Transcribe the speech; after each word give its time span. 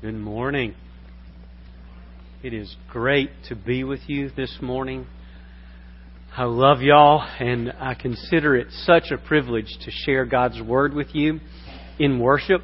Good 0.00 0.14
morning. 0.14 0.76
It 2.44 2.54
is 2.54 2.76
great 2.88 3.30
to 3.48 3.56
be 3.56 3.82
with 3.82 3.98
you 4.06 4.30
this 4.30 4.58
morning. 4.62 5.08
I 6.36 6.44
love 6.44 6.82
y'all, 6.82 7.20
and 7.40 7.72
I 7.80 7.94
consider 7.94 8.54
it 8.54 8.68
such 8.84 9.10
a 9.10 9.18
privilege 9.18 9.66
to 9.84 9.90
share 9.90 10.24
God's 10.24 10.62
Word 10.62 10.94
with 10.94 11.16
you 11.16 11.40
in 11.98 12.20
worship 12.20 12.60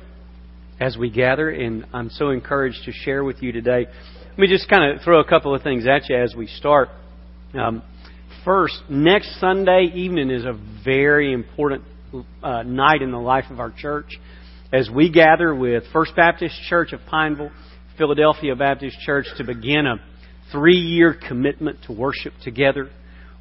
as 0.79 0.97
we 0.97 1.11
gather, 1.11 1.51
and 1.51 1.87
I'm 1.93 2.09
so 2.09 2.31
encouraged 2.31 2.85
to 2.85 2.93
share 2.93 3.25
with 3.25 3.43
you 3.43 3.51
today. 3.51 3.87
Let 4.29 4.39
me 4.39 4.47
just 4.47 4.71
kind 4.71 4.95
of 4.95 5.03
throw 5.03 5.19
a 5.19 5.29
couple 5.29 5.53
of 5.57 5.63
things 5.65 5.89
at 5.89 6.09
you 6.09 6.17
as 6.17 6.37
we 6.37 6.47
start. 6.47 6.89
Um, 7.53 7.83
first, 8.45 8.81
next 8.89 9.41
Sunday 9.41 9.91
evening 9.93 10.31
is 10.31 10.45
a 10.45 10.57
very 10.85 11.33
important 11.33 11.83
uh, 12.45 12.63
night 12.63 13.03
in 13.03 13.11
the 13.11 13.19
life 13.19 13.47
of 13.51 13.59
our 13.59 13.73
church 13.77 14.21
as 14.75 14.91
we 14.91 15.09
gather 15.09 15.55
with 15.55 15.85
First 15.93 16.17
Baptist 16.17 16.61
Church 16.69 16.93
of 16.93 16.99
Pineville, 17.09 17.53
Philadelphia 17.97 18.57
Baptist 18.57 18.99
Church 19.07 19.27
to 19.37 19.45
begin 19.45 19.87
a 19.87 19.99
three 20.51 20.79
year 20.79 21.15
commitment 21.29 21.79
to 21.87 21.93
worship 21.93 22.33
together 22.43 22.91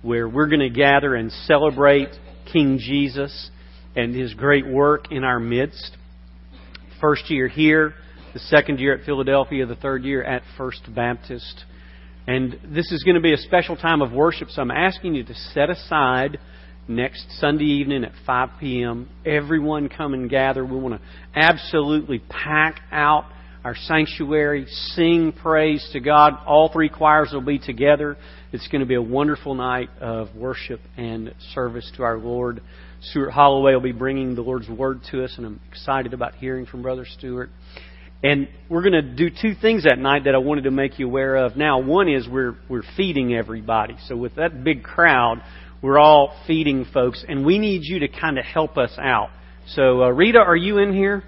where 0.03 0.29
we're 0.29 0.47
going 0.47 0.59
to 0.59 0.69
gather 0.69 1.15
and 1.15 1.31
celebrate 1.31 2.09
King 2.51 2.77
Jesus 2.79 3.49
and 3.95 4.13
his 4.13 4.35
great 4.35 4.67
work 4.67 5.11
in 5.11 5.23
our 5.23 5.39
midst. 5.39 5.97
First 7.01 7.31
year 7.31 7.47
here, 7.47 7.95
the 8.35 8.39
second 8.39 8.79
year 8.79 8.93
at 8.95 9.03
Philadelphia, 9.03 9.65
the 9.65 9.75
third 9.75 10.03
year 10.03 10.23
at 10.23 10.43
First 10.55 10.83
Baptist. 10.93 11.65
And 12.27 12.59
this 12.63 12.91
is 12.91 13.01
going 13.01 13.15
to 13.15 13.21
be 13.21 13.33
a 13.33 13.37
special 13.37 13.75
time 13.75 14.03
of 14.03 14.11
worship, 14.11 14.49
so 14.51 14.61
I'm 14.61 14.69
asking 14.69 15.15
you 15.15 15.23
to 15.23 15.33
set 15.33 15.71
aside 15.71 16.37
next 16.87 17.25
Sunday 17.39 17.65
evening 17.65 18.03
at 18.03 18.11
5 18.25 18.49
p.m. 18.59 19.09
Everyone 19.25 19.89
come 19.89 20.13
and 20.13 20.29
gather. 20.29 20.65
We 20.65 20.77
want 20.77 21.01
to 21.01 21.07
absolutely 21.35 22.19
pack 22.19 22.81
out 22.91 23.25
our 23.63 23.75
sanctuary, 23.75 24.65
sing 24.67 25.31
praise 25.31 25.87
to 25.93 25.99
God. 26.01 26.33
All 26.45 26.69
three 26.71 26.89
choirs 26.89 27.29
will 27.31 27.41
be 27.41 27.59
together. 27.59 28.17
It's 28.51 28.67
going 28.67 28.81
to 28.81 28.85
be 28.85 28.95
a 28.95 29.01
wonderful 29.01 29.55
night 29.55 29.89
of 30.01 30.35
worship 30.35 30.81
and 30.97 31.33
service 31.53 31.89
to 31.95 32.03
our 32.03 32.17
Lord. 32.17 32.61
Stuart 33.01 33.31
Holloway 33.31 33.73
will 33.73 33.81
be 33.81 33.93
bringing 33.93 34.35
the 34.35 34.41
Lord's 34.41 34.69
Word 34.69 35.01
to 35.11 35.23
us, 35.23 35.33
and 35.37 35.45
I'm 35.45 35.59
excited 35.69 36.13
about 36.13 36.35
hearing 36.35 36.65
from 36.65 36.81
Brother 36.81 37.05
Stuart. 37.05 37.49
And 38.21 38.47
we're 38.69 38.83
going 38.83 38.93
to 38.93 39.01
do 39.01 39.29
two 39.29 39.53
things 39.53 39.83
that 39.83 39.99
night 39.99 40.25
that 40.25 40.35
I 40.35 40.37
wanted 40.37 40.63
to 40.63 40.71
make 40.71 40.97
you 40.97 41.07
aware 41.07 41.35
of. 41.35 41.57
Now, 41.57 41.79
one 41.79 42.07
is 42.07 42.25
we're 42.27 42.55
we're 42.69 42.83
feeding 42.95 43.33
everybody. 43.33 43.97
So 44.07 44.15
with 44.15 44.35
that 44.35 44.63
big 44.63 44.81
crowd, 44.81 45.43
we're 45.83 45.99
all 45.99 46.33
feeding 46.47 46.85
folks, 46.93 47.25
and 47.27 47.45
we 47.45 47.59
need 47.59 47.81
you 47.83 47.99
to 47.99 48.07
kind 48.07 48.39
of 48.39 48.45
help 48.45 48.77
us 48.77 48.97
out. 48.97 49.29
So, 49.67 50.03
uh, 50.03 50.09
Rita, 50.09 50.39
are 50.39 50.55
you 50.55 50.77
in 50.77 50.93
here? 50.93 51.23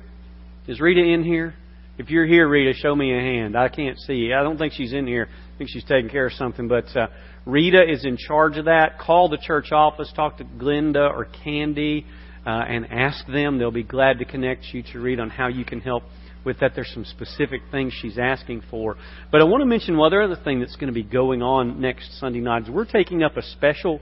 Is 0.65 0.79
Rita 0.79 1.01
in 1.01 1.25
here? 1.25 1.53
If 1.97 2.09
you're 2.09 2.25
here, 2.25 2.47
Rita, 2.47 2.73
show 2.73 2.95
me 2.95 3.13
a 3.13 3.19
hand. 3.19 3.57
I 3.57 3.67
can't 3.67 3.99
see. 3.99 4.31
I 4.31 4.43
don't 4.43 4.57
think 4.57 4.71
she's 4.71 4.93
in 4.93 5.07
here. 5.07 5.27
I 5.29 5.57
think 5.57 5.69
she's 5.69 5.83
taking 5.83 6.09
care 6.09 6.27
of 6.27 6.33
something. 6.33 6.69
But 6.69 6.85
uh, 6.95 7.07
Rita 7.45 7.83
is 7.89 8.05
in 8.05 8.15
charge 8.15 8.55
of 8.55 8.65
that. 8.65 8.97
Call 8.97 9.27
the 9.27 9.37
church 9.37 9.73
office, 9.73 10.11
talk 10.15 10.37
to 10.37 10.45
Glenda 10.45 11.09
or 11.09 11.27
Candy, 11.43 12.05
uh, 12.45 12.49
and 12.49 12.87
ask 12.89 13.27
them. 13.27 13.59
They'll 13.59 13.71
be 13.71 13.83
glad 13.83 14.19
to 14.19 14.25
connect 14.25 14.65
you 14.71 14.83
to 14.93 14.99
Rita 15.01 15.21
on 15.21 15.29
how 15.29 15.49
you 15.49 15.65
can 15.65 15.81
help 15.81 16.03
with 16.45 16.61
that. 16.61 16.71
There's 16.75 16.91
some 16.93 17.05
specific 17.05 17.61
things 17.71 17.93
she's 18.01 18.17
asking 18.17 18.63
for. 18.71 18.95
But 19.33 19.41
I 19.41 19.43
want 19.43 19.61
to 19.61 19.65
mention 19.65 19.97
one 19.97 20.13
other 20.13 20.37
thing 20.41 20.61
that's 20.61 20.77
going 20.77 20.87
to 20.87 20.93
be 20.93 21.03
going 21.03 21.41
on 21.41 21.81
next 21.81 22.19
Sunday 22.19 22.39
night. 22.39 22.69
We're 22.69 22.85
taking 22.85 23.21
up 23.21 23.35
a 23.35 23.41
special 23.41 23.99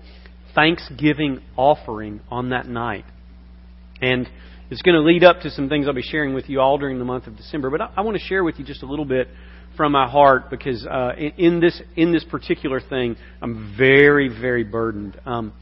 thanksgiving 0.56 1.42
offering 1.56 2.22
on 2.30 2.50
that 2.50 2.68
night. 2.68 3.06
And 4.02 4.28
it's 4.70 4.82
going 4.82 4.96
to 4.96 5.02
lead 5.02 5.24
up 5.24 5.42
to 5.42 5.50
some 5.50 5.70
things 5.70 5.88
I'll 5.88 5.94
be 5.94 6.02
sharing 6.02 6.34
with 6.34 6.50
you 6.50 6.60
all 6.60 6.78
during 6.78 7.00
the 7.00 7.06
month 7.06 7.28
of 7.28 7.38
December. 7.38 7.70
But 7.70 7.82
I, 7.96 8.02
want 8.02 8.18
to 8.18 8.24
share 8.24 8.44
with 8.44 8.60
you 8.60 8.66
just 8.66 8.84
a 8.84 8.86
little 8.86 9.06
bit 9.06 9.28
from 9.78 9.92
my 9.92 10.10
heart 10.10 10.50
because 10.50 10.86
uh, 10.86 11.12
in, 11.18 11.32
in, 11.38 11.60
this 11.60 11.82
in 11.96 12.12
this 12.12 12.24
particular 12.24 12.80
thing, 12.80 13.16
I'm 13.42 13.76
very 13.78 14.28
very 14.30 14.64
burdened. 14.64 15.20
Um, 15.26 15.54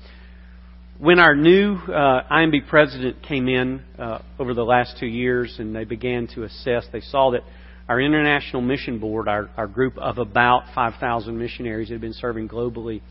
when 0.98 1.18
our 1.18 1.36
new 1.36 1.76
uh, 1.76 2.24
IMB 2.32 2.68
president 2.70 3.24
came 3.24 3.48
in 3.48 3.82
uh, 3.98 4.20
over 4.38 4.54
the 4.54 4.64
last 4.64 4.98
two 5.00 5.08
years 5.08 5.56
and 5.58 5.76
they 5.76 5.84
began 5.84 6.28
to 6.36 6.44
assess, 6.44 6.86
they 6.94 7.02
saw 7.02 7.32
that 7.32 7.42
our 7.90 8.00
International 8.00 8.62
Mission 8.62 9.00
Board, 9.00 9.28
our, 9.28 9.50
our 9.58 9.68
group 9.68 9.98
of 9.98 10.20
about 10.20 10.74
5,000 10.76 11.38
missionaries 11.38 11.88
that 11.88 11.96
had 11.96 12.02
been 12.02 12.14
serving 12.14 12.48
globally, 12.48 13.02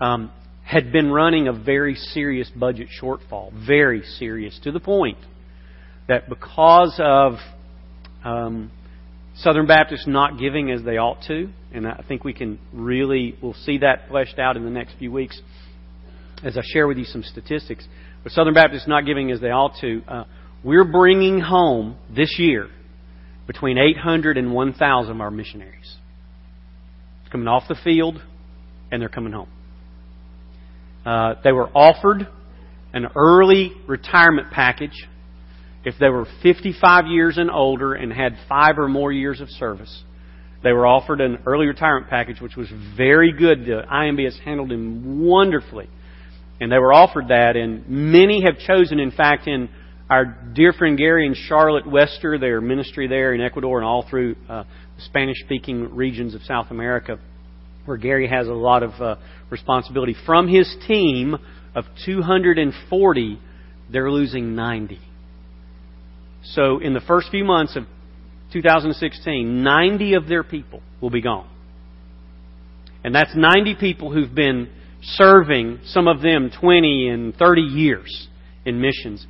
um, 0.00 0.32
had 0.66 0.90
been 0.90 1.12
running 1.12 1.46
a 1.46 1.52
very 1.52 1.94
serious 1.94 2.50
budget 2.50 2.88
shortfall, 3.00 3.52
very 3.66 4.02
serious, 4.18 4.58
to 4.64 4.72
the 4.72 4.80
point 4.80 5.16
that 6.08 6.28
because 6.28 6.98
of 6.98 7.34
um, 8.24 8.72
Southern 9.36 9.66
Baptists 9.66 10.08
not 10.08 10.40
giving 10.40 10.72
as 10.72 10.82
they 10.82 10.96
ought 10.96 11.22
to, 11.28 11.48
and 11.72 11.86
I 11.86 12.02
think 12.08 12.24
we 12.24 12.32
can 12.32 12.58
really, 12.72 13.36
we'll 13.40 13.54
see 13.54 13.78
that 13.78 14.08
fleshed 14.08 14.40
out 14.40 14.56
in 14.56 14.64
the 14.64 14.70
next 14.70 14.94
few 14.98 15.12
weeks 15.12 15.40
as 16.42 16.58
I 16.58 16.62
share 16.64 16.88
with 16.88 16.98
you 16.98 17.04
some 17.04 17.22
statistics. 17.22 17.86
But 18.24 18.32
Southern 18.32 18.54
Baptists 18.54 18.88
not 18.88 19.06
giving 19.06 19.30
as 19.30 19.40
they 19.40 19.50
ought 19.50 19.74
to, 19.82 20.02
uh, 20.08 20.24
we're 20.64 20.84
bringing 20.84 21.38
home 21.38 21.96
this 22.14 22.40
year 22.40 22.68
between 23.46 23.78
800 23.78 24.36
and 24.36 24.52
1,000 24.52 25.12
of 25.12 25.20
our 25.20 25.30
missionaries. 25.30 25.96
It's 27.22 27.30
coming 27.30 27.46
off 27.46 27.68
the 27.68 27.76
field, 27.84 28.20
and 28.90 29.00
they're 29.00 29.08
coming 29.08 29.32
home. 29.32 29.48
Uh, 31.06 31.34
they 31.44 31.52
were 31.52 31.68
offered 31.68 32.26
an 32.92 33.06
early 33.14 33.72
retirement 33.86 34.50
package 34.50 35.06
if 35.84 35.94
they 36.00 36.08
were 36.08 36.26
55 36.42 37.06
years 37.06 37.38
and 37.38 37.48
older 37.48 37.94
and 37.94 38.12
had 38.12 38.36
five 38.48 38.76
or 38.76 38.88
more 38.88 39.12
years 39.12 39.40
of 39.40 39.48
service. 39.48 40.02
They 40.64 40.72
were 40.72 40.84
offered 40.84 41.20
an 41.20 41.38
early 41.46 41.66
retirement 41.66 42.10
package, 42.10 42.40
which 42.40 42.56
was 42.56 42.68
very 42.96 43.32
good. 43.32 43.60
The 43.66 43.82
IMB 43.88 44.24
has 44.24 44.36
handled 44.44 44.70
them 44.70 45.24
wonderfully. 45.24 45.88
And 46.60 46.72
they 46.72 46.78
were 46.78 46.92
offered 46.92 47.28
that, 47.28 47.54
and 47.54 47.88
many 47.88 48.42
have 48.44 48.58
chosen, 48.58 48.98
in 48.98 49.12
fact, 49.12 49.46
in 49.46 49.68
our 50.10 50.24
dear 50.24 50.72
friend 50.72 50.98
Gary 50.98 51.26
and 51.26 51.36
Charlotte 51.36 51.86
Wester, 51.88 52.38
their 52.38 52.60
ministry 52.60 53.06
there 53.06 53.34
in 53.34 53.40
Ecuador 53.40 53.78
and 53.78 53.86
all 53.86 54.08
through 54.08 54.34
uh, 54.48 54.64
Spanish 54.98 55.36
speaking 55.44 55.94
regions 55.94 56.34
of 56.34 56.42
South 56.42 56.70
America, 56.70 57.18
where 57.86 57.96
Gary 57.96 58.28
has 58.28 58.48
a 58.48 58.52
lot 58.52 58.82
of 58.82 58.90
uh, 59.00 59.16
responsibility. 59.50 60.14
From 60.26 60.48
his 60.48 60.74
team 60.86 61.36
of 61.74 61.84
240, 62.04 63.40
they're 63.90 64.10
losing 64.10 64.54
90. 64.54 65.00
So 66.42 66.78
in 66.78 66.94
the 66.94 67.00
first 67.00 67.30
few 67.30 67.44
months 67.44 67.76
of 67.76 67.84
2016, 68.52 69.62
90 69.62 70.14
of 70.14 70.28
their 70.28 70.44
people 70.44 70.82
will 71.00 71.10
be 71.10 71.20
gone. 71.20 71.48
And 73.04 73.14
that's 73.14 73.32
90 73.34 73.76
people 73.78 74.12
who've 74.12 74.34
been 74.34 74.68
serving, 75.02 75.80
some 75.84 76.08
of 76.08 76.22
them 76.22 76.50
20 76.60 77.08
and 77.08 77.34
30 77.36 77.60
years 77.62 78.28
in 78.64 78.80
missions. 78.80 79.26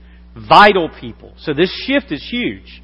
Vital 0.49 0.91
people. 1.01 1.35
So 1.39 1.53
this 1.55 1.71
shift 1.87 2.13
is 2.13 2.27
huge. 2.31 2.83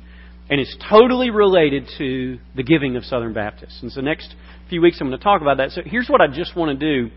And 0.52 0.60
it's 0.60 0.76
totally 0.90 1.30
related 1.30 1.88
to 1.96 2.38
the 2.54 2.62
giving 2.62 2.96
of 2.96 3.06
Southern 3.06 3.32
Baptists. 3.32 3.78
And 3.80 3.90
so 3.90 4.02
next 4.02 4.34
few 4.68 4.82
weeks 4.82 4.98
I'm 5.00 5.08
going 5.08 5.18
to 5.18 5.24
talk 5.24 5.40
about 5.40 5.56
that. 5.56 5.70
So 5.70 5.80
here's 5.82 6.08
what 6.08 6.20
I 6.20 6.26
just 6.26 6.54
want 6.54 6.78
to 6.78 6.94
do. 6.94 7.10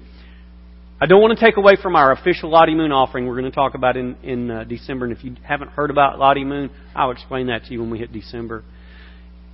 I 1.02 1.06
don't 1.06 1.22
want 1.22 1.38
to 1.38 1.46
take 1.46 1.58
away 1.58 1.74
from 1.76 1.98
our 1.98 2.14
official 2.14 2.50
Lottie 2.50 2.76
Moon 2.76 2.94
offering 2.94 3.28
we're 3.28 3.38
going 3.38 3.52
to 3.52 3.56
talk 3.56 3.76
about 3.76 3.98
in, 3.98 4.16
in 4.24 4.50
uh, 4.50 4.64
December. 4.64 5.04
And 5.04 5.18
if 5.18 5.22
you 5.22 5.36
haven't 5.44 5.72
heard 5.72 5.92
about 5.92 6.18
Lottie 6.18 6.46
Moon, 6.46 6.70
I'll 6.96 7.12
explain 7.12 7.48
that 7.48 7.66
to 7.66 7.74
you 7.74 7.82
when 7.82 7.90
we 7.90 8.00
hit 8.00 8.14
December. 8.14 8.64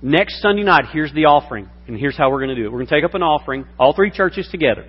Next 0.00 0.40
Sunday 0.40 0.62
night, 0.62 0.84
here's 0.92 1.12
the 1.12 1.24
offering. 1.24 1.68
And 1.88 1.98
here's 1.98 2.16
how 2.16 2.30
we're 2.30 2.38
going 2.38 2.54
to 2.54 2.54
do 2.54 2.66
it. 2.66 2.70
We're 2.70 2.78
going 2.78 2.86
to 2.86 2.94
take 2.94 3.04
up 3.04 3.14
an 3.14 3.24
offering, 3.24 3.66
all 3.80 3.96
three 3.96 4.12
churches 4.12 4.46
together. 4.48 4.86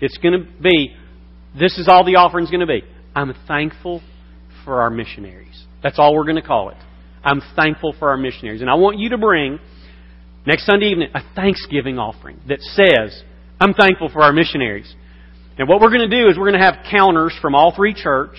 It's 0.00 0.18
going 0.18 0.34
to 0.40 0.62
be, 0.62 0.94
this 1.58 1.78
is 1.78 1.88
all 1.88 2.04
the 2.04 2.14
offering's 2.14 2.50
going 2.50 2.60
to 2.60 2.66
be. 2.66 2.82
I'm 3.12 3.34
thankful 3.48 4.02
for 4.64 4.82
our 4.82 4.90
missionaries. 4.90 5.64
That's 5.82 5.98
all 5.98 6.14
we're 6.14 6.22
going 6.22 6.36
to 6.36 6.46
call 6.46 6.70
it. 6.70 6.76
I'm 7.26 7.42
thankful 7.56 7.92
for 7.98 8.08
our 8.08 8.16
missionaries. 8.16 8.60
And 8.60 8.70
I 8.70 8.74
want 8.74 9.00
you 9.00 9.10
to 9.10 9.18
bring 9.18 9.58
next 10.46 10.64
Sunday 10.64 10.86
evening 10.86 11.08
a 11.12 11.20
Thanksgiving 11.34 11.98
offering 11.98 12.40
that 12.46 12.60
says, 12.60 13.20
I'm 13.60 13.74
thankful 13.74 14.08
for 14.10 14.22
our 14.22 14.32
missionaries. 14.32 14.94
And 15.58 15.68
what 15.68 15.80
we're 15.80 15.90
going 15.90 16.08
to 16.08 16.16
do 16.16 16.28
is 16.28 16.38
we're 16.38 16.48
going 16.48 16.60
to 16.60 16.64
have 16.64 16.86
counters 16.88 17.36
from 17.42 17.56
all 17.56 17.74
three 17.74 17.94
church, 17.94 18.36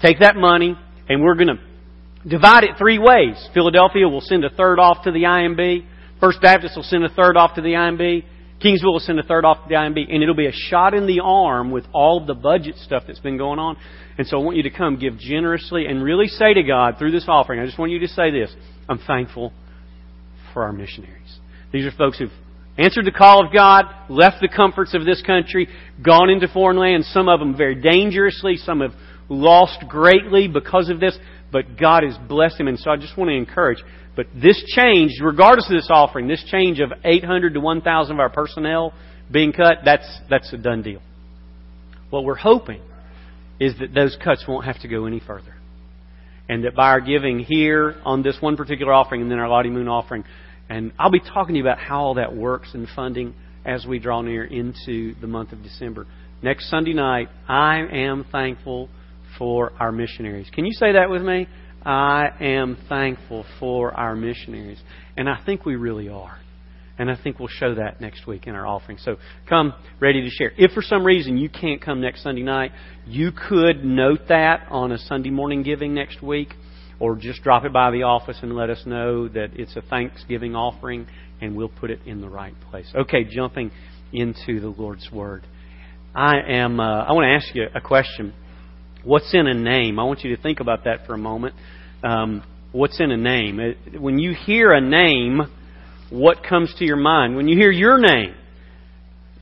take 0.00 0.20
that 0.20 0.36
money, 0.36 0.74
and 1.06 1.22
we're 1.22 1.34
going 1.34 1.48
to 1.48 2.28
divide 2.28 2.64
it 2.64 2.78
three 2.78 2.98
ways. 2.98 3.36
Philadelphia 3.52 4.08
will 4.08 4.22
send 4.22 4.42
a 4.42 4.50
third 4.50 4.78
off 4.78 5.04
to 5.04 5.12
the 5.12 5.24
IMB. 5.24 5.84
First 6.18 6.40
Baptist 6.40 6.76
will 6.76 6.82
send 6.84 7.04
a 7.04 7.10
third 7.10 7.36
off 7.36 7.56
to 7.56 7.60
the 7.60 7.74
IMB. 7.74 8.24
Kingsville 8.64 8.92
will 8.92 9.00
send 9.00 9.18
a 9.18 9.22
third 9.22 9.44
off 9.44 9.62
to 9.62 9.68
the 9.68 9.74
IMB. 9.74 10.12
And 10.12 10.22
it'll 10.22 10.34
be 10.34 10.46
a 10.46 10.52
shot 10.52 10.94
in 10.94 11.06
the 11.06 11.20
arm 11.22 11.70
with 11.70 11.84
all 11.92 12.20
of 12.20 12.26
the 12.26 12.34
budget 12.34 12.76
stuff 12.76 13.04
that's 13.06 13.20
been 13.20 13.36
going 13.36 13.58
on. 13.58 13.76
And 14.16 14.26
so 14.26 14.40
I 14.40 14.42
want 14.42 14.56
you 14.56 14.62
to 14.62 14.70
come 14.70 14.98
give 14.98 15.18
generously 15.18 15.86
and 15.86 16.02
really 16.02 16.28
say 16.28 16.54
to 16.54 16.62
God 16.62 16.96
through 16.98 17.10
this 17.10 17.26
offering, 17.28 17.60
I 17.60 17.66
just 17.66 17.78
want 17.78 17.92
you 17.92 17.98
to 18.00 18.08
say 18.08 18.30
this, 18.30 18.54
I'm 18.88 18.98
thankful 18.98 19.52
for 20.52 20.62
our 20.62 20.72
missionaries. 20.72 21.38
These 21.72 21.84
are 21.84 21.92
folks 21.92 22.18
who've 22.18 22.30
answered 22.78 23.04
the 23.04 23.12
call 23.12 23.44
of 23.44 23.52
God, 23.52 23.84
left 24.08 24.40
the 24.40 24.48
comforts 24.48 24.94
of 24.94 25.04
this 25.04 25.20
country, 25.22 25.68
gone 26.02 26.30
into 26.30 26.48
foreign 26.48 26.78
lands, 26.78 27.08
some 27.12 27.28
of 27.28 27.40
them 27.40 27.56
very 27.56 27.74
dangerously, 27.74 28.56
some 28.56 28.80
have 28.80 28.94
lost 29.28 29.84
greatly 29.88 30.48
because 30.48 30.88
of 30.88 31.00
this. 31.00 31.18
But 31.54 31.78
God 31.78 32.02
has 32.02 32.18
blessed 32.28 32.58
him. 32.58 32.66
And 32.66 32.76
so 32.80 32.90
I 32.90 32.96
just 32.96 33.16
want 33.16 33.28
to 33.28 33.36
encourage. 33.36 33.78
But 34.16 34.26
this 34.34 34.60
change, 34.74 35.12
regardless 35.22 35.66
of 35.66 35.76
this 35.76 35.86
offering, 35.88 36.26
this 36.26 36.44
change 36.50 36.80
of 36.80 36.92
800 37.04 37.54
to 37.54 37.60
1,000 37.60 38.12
of 38.12 38.18
our 38.18 38.28
personnel 38.28 38.92
being 39.30 39.52
cut, 39.52 39.78
that's, 39.84 40.18
that's 40.28 40.52
a 40.52 40.58
done 40.58 40.82
deal. 40.82 41.00
What 42.10 42.24
we're 42.24 42.34
hoping 42.34 42.82
is 43.60 43.78
that 43.78 43.94
those 43.94 44.16
cuts 44.22 44.44
won't 44.48 44.64
have 44.64 44.80
to 44.80 44.88
go 44.88 45.06
any 45.06 45.20
further. 45.20 45.54
And 46.48 46.64
that 46.64 46.74
by 46.74 46.88
our 46.88 47.00
giving 47.00 47.38
here 47.38 48.00
on 48.04 48.24
this 48.24 48.36
one 48.40 48.56
particular 48.56 48.92
offering 48.92 49.22
and 49.22 49.30
then 49.30 49.38
our 49.38 49.48
Lottie 49.48 49.70
Moon 49.70 49.86
offering, 49.86 50.24
and 50.68 50.92
I'll 50.98 51.12
be 51.12 51.20
talking 51.20 51.54
to 51.54 51.58
you 51.58 51.64
about 51.64 51.78
how 51.78 52.00
all 52.00 52.14
that 52.14 52.34
works 52.34 52.70
in 52.74 52.88
funding 52.96 53.32
as 53.64 53.86
we 53.86 54.00
draw 54.00 54.22
near 54.22 54.44
into 54.44 55.14
the 55.20 55.28
month 55.28 55.52
of 55.52 55.62
December. 55.62 56.08
Next 56.42 56.68
Sunday 56.68 56.94
night, 56.94 57.28
I 57.46 57.78
am 57.78 58.26
thankful 58.32 58.88
for 59.38 59.72
our 59.80 59.92
missionaries. 59.92 60.48
Can 60.52 60.64
you 60.64 60.72
say 60.72 60.92
that 60.92 61.10
with 61.10 61.22
me? 61.22 61.46
I 61.84 62.30
am 62.40 62.78
thankful 62.88 63.44
for 63.60 63.92
our 63.92 64.16
missionaries. 64.16 64.80
And 65.16 65.28
I 65.28 65.42
think 65.44 65.66
we 65.66 65.76
really 65.76 66.08
are. 66.08 66.38
And 66.98 67.10
I 67.10 67.16
think 67.20 67.38
we'll 67.38 67.48
show 67.48 67.74
that 67.74 68.00
next 68.00 68.26
week 68.26 68.46
in 68.46 68.54
our 68.54 68.66
offering. 68.66 68.98
So 68.98 69.16
come 69.48 69.74
ready 70.00 70.22
to 70.22 70.30
share. 70.30 70.52
If 70.56 70.70
for 70.72 70.82
some 70.82 71.04
reason 71.04 71.36
you 71.36 71.48
can't 71.48 71.82
come 71.82 72.00
next 72.00 72.22
Sunday 72.22 72.42
night, 72.42 72.70
you 73.06 73.32
could 73.32 73.84
note 73.84 74.20
that 74.28 74.68
on 74.70 74.92
a 74.92 74.98
Sunday 74.98 75.30
morning 75.30 75.64
giving 75.64 75.92
next 75.92 76.22
week, 76.22 76.54
or 77.00 77.16
just 77.16 77.42
drop 77.42 77.64
it 77.64 77.72
by 77.72 77.90
the 77.90 78.04
office 78.04 78.38
and 78.42 78.54
let 78.54 78.70
us 78.70 78.80
know 78.86 79.26
that 79.26 79.48
it's 79.54 79.74
a 79.74 79.82
Thanksgiving 79.82 80.54
offering, 80.54 81.08
and 81.40 81.56
we'll 81.56 81.68
put 81.68 81.90
it 81.90 81.98
in 82.06 82.20
the 82.20 82.28
right 82.28 82.54
place. 82.70 82.86
Okay, 82.94 83.24
jumping 83.24 83.72
into 84.12 84.60
the 84.60 84.68
Lord's 84.68 85.10
Word. 85.12 85.44
I 86.14 86.36
am. 86.48 86.78
Uh, 86.78 87.02
I 87.02 87.12
want 87.12 87.24
to 87.24 87.34
ask 87.34 87.52
you 87.56 87.66
a 87.74 87.80
question. 87.80 88.32
What's 89.04 89.32
in 89.34 89.46
a 89.46 89.54
name? 89.54 89.98
I 89.98 90.04
want 90.04 90.24
you 90.24 90.34
to 90.34 90.42
think 90.42 90.60
about 90.60 90.84
that 90.84 91.06
for 91.06 91.14
a 91.14 91.18
moment. 91.18 91.54
Um, 92.02 92.42
what's 92.72 93.00
in 93.00 93.10
a 93.10 93.16
name? 93.16 93.74
When 93.98 94.18
you 94.18 94.34
hear 94.34 94.72
a 94.72 94.80
name 94.80 95.42
what 96.10 96.44
comes 96.48 96.72
to 96.78 96.84
your 96.84 96.96
mind. 96.96 97.36
When 97.36 97.48
you 97.48 97.56
hear 97.56 97.70
your 97.70 97.98
name, 97.98 98.34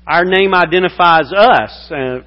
our 0.07 0.25
name 0.25 0.55
identifies 0.55 1.33
us. 1.33 1.91
Uh, 1.91 2.21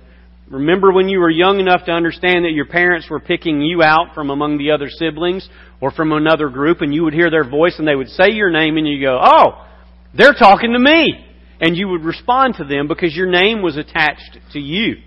remember 0.49 0.91
when 0.91 1.09
you 1.09 1.19
were 1.19 1.29
young 1.29 1.59
enough 1.59 1.85
to 1.85 1.91
understand 1.91 2.45
that 2.45 2.51
your 2.51 2.67
parents 2.67 3.09
were 3.09 3.19
picking 3.19 3.61
you 3.61 3.81
out 3.81 4.13
from 4.13 4.29
among 4.29 4.57
the 4.57 4.71
other 4.71 4.87
siblings 4.89 5.47
or 5.81 5.91
from 5.91 6.11
another 6.11 6.49
group 6.49 6.81
and 6.81 6.93
you 6.93 7.03
would 7.03 7.13
hear 7.13 7.31
their 7.31 7.49
voice 7.49 7.75
and 7.79 7.87
they 7.87 7.95
would 7.95 8.09
say 8.09 8.31
your 8.31 8.51
name 8.51 8.77
and 8.77 8.87
you 8.87 9.01
go, 9.01 9.19
oh, 9.21 9.65
they're 10.13 10.33
talking 10.33 10.73
to 10.73 10.79
me. 10.79 11.25
And 11.59 11.75
you 11.75 11.87
would 11.87 12.03
respond 12.03 12.55
to 12.55 12.65
them 12.65 12.87
because 12.87 13.15
your 13.15 13.31
name 13.31 13.61
was 13.61 13.77
attached 13.77 14.37
to 14.53 14.59
you. 14.59 14.97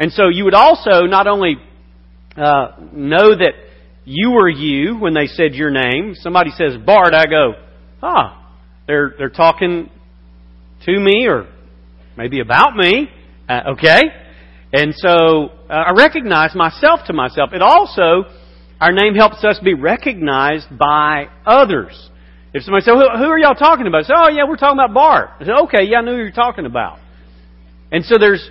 And 0.00 0.10
so 0.12 0.28
you 0.28 0.44
would 0.44 0.54
also 0.54 1.02
not 1.02 1.26
only 1.26 1.56
uh, 2.34 2.68
know 2.90 3.36
that 3.36 3.52
you 4.06 4.30
were 4.30 4.48
you 4.48 4.96
when 4.96 5.12
they 5.12 5.26
said 5.26 5.54
your 5.54 5.70
name. 5.70 6.14
Somebody 6.14 6.50
says 6.50 6.72
Bart, 6.84 7.12
I 7.12 7.26
go, 7.26 7.52
ah, 8.02 8.56
they're, 8.86 9.14
they're 9.18 9.28
talking 9.28 9.90
to 10.86 10.98
me 10.98 11.26
or 11.28 11.46
maybe 12.16 12.40
about 12.40 12.74
me. 12.74 13.10
Uh, 13.46 13.74
okay? 13.74 14.00
And 14.72 14.94
so 14.96 15.50
uh, 15.68 15.72
I 15.72 15.90
recognize 15.94 16.54
myself 16.54 17.00
to 17.08 17.12
myself. 17.12 17.50
It 17.52 17.60
also, 17.60 18.24
our 18.80 18.92
name 18.92 19.14
helps 19.14 19.44
us 19.44 19.60
be 19.62 19.74
recognized 19.74 20.78
by 20.78 21.26
others. 21.44 22.08
If 22.54 22.62
somebody 22.62 22.84
says, 22.84 22.94
who, 22.94 23.18
who 23.18 23.30
are 23.30 23.38
y'all 23.38 23.54
talking 23.54 23.86
about? 23.86 24.04
I 24.04 24.06
say, 24.06 24.14
oh 24.16 24.30
yeah, 24.30 24.44
we're 24.48 24.56
talking 24.56 24.78
about 24.78 24.94
Bart. 24.94 25.30
I 25.40 25.44
say, 25.44 25.52
okay, 25.64 25.84
yeah, 25.84 25.98
I 25.98 26.00
know 26.00 26.12
who 26.12 26.22
you're 26.22 26.30
talking 26.30 26.64
about. 26.64 27.00
And 27.92 28.02
so 28.04 28.16
there's 28.18 28.48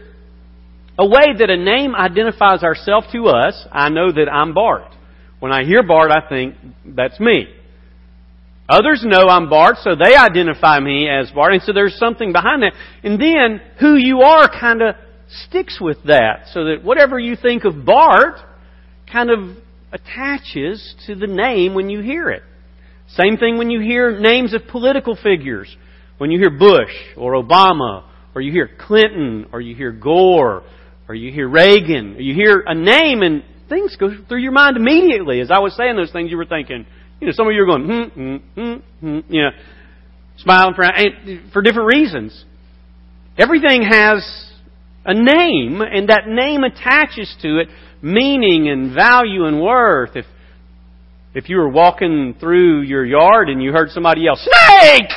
a 0.99 1.07
way 1.07 1.33
that 1.37 1.49
a 1.49 1.55
name 1.55 1.95
identifies 1.95 2.61
ourselves 2.61 3.07
to 3.13 3.27
us. 3.27 3.55
I 3.71 3.87
know 3.87 4.11
that 4.11 4.27
I'm 4.29 4.53
Bart. 4.53 4.93
When 5.39 5.53
I 5.53 5.63
hear 5.63 5.81
Bart, 5.81 6.11
I 6.11 6.27
think 6.27 6.55
that's 6.85 7.17
me. 7.21 7.47
Others 8.67 9.03
know 9.05 9.29
I'm 9.29 9.49
Bart, 9.49 9.77
so 9.81 9.91
they 9.95 10.17
identify 10.17 10.77
me 10.81 11.09
as 11.09 11.31
Bart, 11.31 11.53
and 11.53 11.61
so 11.63 11.71
there's 11.71 11.97
something 11.97 12.33
behind 12.33 12.63
that. 12.63 12.73
And 13.01 13.19
then 13.19 13.61
who 13.79 13.95
you 13.95 14.19
are 14.23 14.49
kind 14.49 14.81
of 14.81 14.95
sticks 15.47 15.79
with 15.79 16.03
that, 16.05 16.47
so 16.51 16.65
that 16.65 16.83
whatever 16.83 17.17
you 17.17 17.37
think 17.41 17.63
of 17.63 17.85
Bart 17.85 18.35
kind 19.09 19.31
of 19.31 19.55
attaches 19.93 20.95
to 21.07 21.15
the 21.15 21.27
name 21.27 21.75
when 21.75 21.89
you 21.89 22.01
hear 22.01 22.29
it. 22.29 22.43
Same 23.07 23.37
thing 23.37 23.57
when 23.57 23.69
you 23.69 23.79
hear 23.79 24.19
names 24.19 24.53
of 24.53 24.67
political 24.69 25.15
figures. 25.15 25.73
When 26.17 26.29
you 26.29 26.37
hear 26.37 26.51
Bush 26.51 26.91
or 27.15 27.41
Obama, 27.41 28.03
or 28.35 28.41
you 28.41 28.51
hear 28.51 28.69
Clinton, 28.79 29.47
or 29.53 29.61
you 29.61 29.75
hear 29.75 29.93
Gore, 29.93 30.63
or 31.09 31.15
you 31.15 31.31
hear 31.31 31.49
Reagan, 31.49 32.17
or 32.17 32.21
you 32.21 32.35
hear 32.35 32.63
a 32.67 32.75
name 32.75 33.23
and 33.23 33.43
things 33.67 33.97
go 33.99 34.11
through 34.27 34.41
your 34.41 34.51
mind 34.51 34.77
immediately. 34.77 35.41
As 35.41 35.49
I 35.49 35.57
was 35.57 35.75
saying 35.75 35.95
those 35.95 36.11
things, 36.11 36.29
you 36.29 36.37
were 36.37 36.45
thinking, 36.45 36.85
you 37.19 37.27
know, 37.27 37.33
some 37.33 37.47
of 37.47 37.53
you 37.53 37.63
are 37.63 37.65
going, 37.65 37.85
hmm, 37.85 38.19
hmm, 38.19 38.35
hmm, 38.53 38.73
hmm, 38.99 39.19
you 39.33 39.41
know, 39.41 39.49
smiling 40.37 40.75
for, 40.75 40.85
for 41.51 41.63
different 41.63 41.87
reasons. 41.91 42.45
Everything 43.39 43.81
has 43.81 44.51
a 45.03 45.15
name, 45.15 45.81
and 45.81 46.09
that 46.09 46.27
name 46.27 46.63
attaches 46.63 47.35
to 47.41 47.57
it 47.59 47.69
meaning 48.03 48.69
and 48.69 48.93
value 48.93 49.45
and 49.45 49.59
worth. 49.59 50.15
If, 50.15 50.25
if 51.33 51.49
you 51.49 51.57
were 51.57 51.69
walking 51.69 52.35
through 52.39 52.83
your 52.83 53.03
yard 53.03 53.49
and 53.49 53.63
you 53.63 53.71
heard 53.71 53.89
somebody 53.89 54.21
yell, 54.21 54.35
snake! 54.35 55.09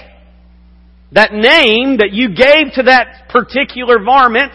That 1.13 1.35
name 1.35 1.99
that 1.99 2.13
you 2.13 2.29
gave 2.29 2.73
to 2.77 2.85
that 2.85 3.29
particular 3.29 4.03
varmint 4.03 4.53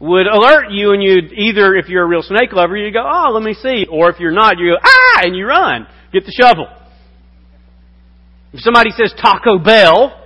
would 0.00 0.26
alert 0.26 0.70
you 0.70 0.92
and 0.92 1.02
you'd 1.02 1.32
either, 1.32 1.74
if 1.74 1.88
you're 1.88 2.04
a 2.04 2.08
real 2.08 2.22
snake 2.22 2.52
lover, 2.52 2.76
you 2.76 2.92
go, 2.92 3.04
oh, 3.04 3.30
let 3.32 3.42
me 3.42 3.54
see. 3.54 3.86
Or 3.90 4.10
if 4.10 4.20
you're 4.20 4.32
not, 4.32 4.58
you 4.58 4.72
go, 4.72 4.76
ah, 4.84 5.20
and 5.22 5.36
you 5.36 5.46
run. 5.46 5.86
Get 6.12 6.24
the 6.24 6.32
shovel. 6.32 6.66
If 8.52 8.60
somebody 8.60 8.90
says 8.90 9.12
Taco 9.20 9.58
Bell, 9.58 10.20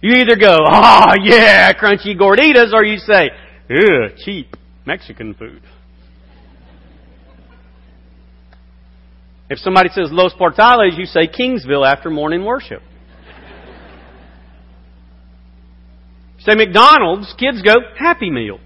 you 0.00 0.14
either 0.14 0.36
go, 0.36 0.56
oh 0.64 1.12
yeah, 1.22 1.72
crunchy 1.72 2.18
gorditas, 2.18 2.72
or 2.72 2.84
you 2.84 2.98
say, 2.98 3.30
ugh, 3.70 4.16
cheap 4.24 4.56
Mexican 4.86 5.34
food. 5.34 5.62
If 9.50 9.58
somebody 9.58 9.90
says 9.90 10.08
Los 10.10 10.32
Portales, 10.34 10.96
you 10.96 11.06
say 11.06 11.26
Kingsville 11.26 11.84
after 11.84 12.08
morning 12.08 12.44
worship. 12.44 12.82
Say 16.40 16.54
McDonald's, 16.54 17.34
kids 17.38 17.62
go 17.62 17.74
Happy 17.98 18.30
Meal. 18.30 18.58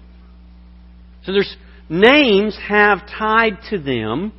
So 1.25 1.33
there's 1.33 1.55
names 1.89 2.57
have 2.67 2.99
tied 3.17 3.57
to 3.69 3.77
them 3.77 4.31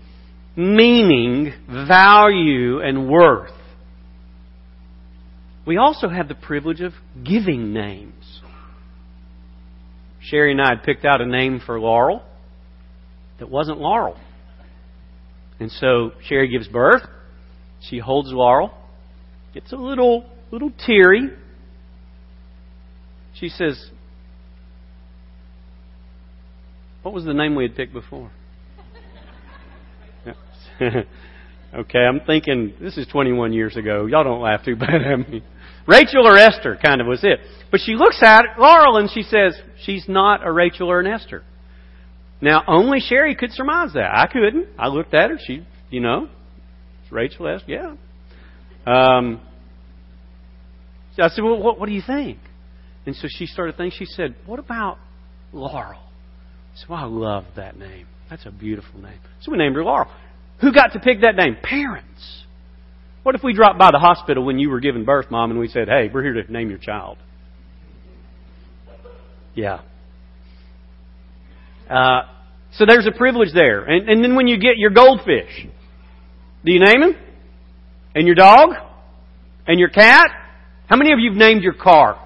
meaning, 0.56 1.52
value, 1.68 2.80
and 2.80 3.10
worth. 3.10 3.50
We 5.66 5.76
also 5.76 6.08
have 6.08 6.28
the 6.28 6.34
privilege 6.34 6.80
of 6.80 6.92
giving 7.22 7.74
names. 7.74 8.40
Sherry 10.20 10.52
and 10.52 10.62
I 10.62 10.70
had 10.70 10.82
picked 10.82 11.04
out 11.04 11.20
a 11.20 11.26
name 11.26 11.60
for 11.64 11.78
Laurel 11.78 12.22
that 13.38 13.50
wasn't 13.50 13.78
Laurel. 13.78 14.18
And 15.60 15.70
so 15.70 16.12
Sherry 16.26 16.48
gives 16.48 16.68
birth. 16.68 17.02
She 17.80 17.98
holds 17.98 18.32
Laurel. 18.32 18.72
Gets 19.54 19.72
a 19.72 19.76
little 19.76 20.24
little 20.50 20.70
teary 20.86 21.30
she 23.38 23.48
says, 23.48 23.90
What 27.02 27.14
was 27.14 27.24
the 27.24 27.34
name 27.34 27.54
we 27.54 27.64
had 27.64 27.76
picked 27.76 27.92
before? 27.92 28.30
okay, 30.82 31.98
I'm 31.98 32.20
thinking, 32.26 32.74
this 32.80 32.98
is 32.98 33.06
21 33.06 33.52
years 33.52 33.76
ago. 33.76 34.06
Y'all 34.06 34.24
don't 34.24 34.40
laugh 34.40 34.64
too 34.64 34.76
bad 34.76 35.02
at 35.02 35.30
me. 35.30 35.42
Rachel 35.86 36.26
or 36.26 36.36
Esther 36.36 36.78
kind 36.84 37.00
of 37.00 37.06
was 37.06 37.20
it. 37.22 37.38
But 37.70 37.80
she 37.84 37.94
looks 37.94 38.20
at 38.22 38.58
Laurel 38.58 38.96
and 38.96 39.10
she 39.10 39.22
says, 39.22 39.54
She's 39.84 40.06
not 40.08 40.46
a 40.46 40.50
Rachel 40.50 40.90
or 40.90 41.00
an 41.00 41.06
Esther. 41.06 41.44
Now, 42.40 42.62
only 42.66 43.00
Sherry 43.00 43.34
could 43.34 43.52
surmise 43.52 43.92
that. 43.94 44.14
I 44.14 44.26
couldn't. 44.26 44.68
I 44.78 44.88
looked 44.88 45.14
at 45.14 45.30
her. 45.30 45.38
She, 45.44 45.64
you 45.90 46.00
know, 46.00 46.28
it's 47.02 47.12
Rachel 47.12 47.48
Esther. 47.48 47.70
Yeah. 47.70 47.94
Um, 48.86 49.40
I 51.18 51.28
said, 51.28 51.44
Well, 51.44 51.62
what, 51.62 51.78
what 51.78 51.86
do 51.88 51.94
you 51.94 52.02
think? 52.04 52.38
And 53.06 53.14
so 53.14 53.28
she 53.30 53.46
started 53.46 53.76
thinking, 53.76 53.96
she 53.96 54.04
said, 54.04 54.34
What 54.44 54.58
about 54.58 54.98
Laurel? 55.52 56.00
I 56.74 56.76
said, 56.78 56.88
Well, 56.88 56.98
I 56.98 57.04
love 57.04 57.44
that 57.54 57.78
name. 57.78 58.08
That's 58.28 58.44
a 58.44 58.50
beautiful 58.50 59.00
name. 59.00 59.18
So 59.40 59.52
we 59.52 59.58
named 59.58 59.76
her 59.76 59.84
Laurel. 59.84 60.10
Who 60.60 60.72
got 60.72 60.88
to 60.94 60.98
pick 60.98 61.20
that 61.20 61.36
name? 61.36 61.56
Parents. 61.62 62.44
What 63.22 63.34
if 63.34 63.42
we 63.42 63.54
dropped 63.54 63.78
by 63.78 63.90
the 63.92 63.98
hospital 63.98 64.44
when 64.44 64.58
you 64.58 64.70
were 64.70 64.80
giving 64.80 65.04
birth, 65.04 65.30
Mom, 65.30 65.50
and 65.50 65.60
we 65.60 65.68
said, 65.68 65.88
Hey, 65.88 66.10
we're 66.12 66.22
here 66.22 66.42
to 66.42 66.52
name 66.52 66.68
your 66.68 66.78
child? 66.78 67.18
Yeah. 69.54 69.82
Uh, 71.88 72.22
so 72.72 72.84
there's 72.86 73.06
a 73.06 73.16
privilege 73.16 73.52
there. 73.54 73.84
And, 73.84 74.08
and 74.08 74.24
then 74.24 74.34
when 74.34 74.48
you 74.48 74.58
get 74.58 74.76
your 74.76 74.90
goldfish, 74.90 75.66
do 76.64 76.72
you 76.72 76.80
name 76.80 77.02
him? 77.02 77.16
And 78.14 78.26
your 78.26 78.34
dog? 78.34 78.70
And 79.66 79.78
your 79.78 79.88
cat? 79.88 80.26
How 80.88 80.96
many 80.96 81.12
of 81.12 81.18
you 81.18 81.30
have 81.30 81.38
named 81.38 81.62
your 81.62 81.74
car? 81.74 82.25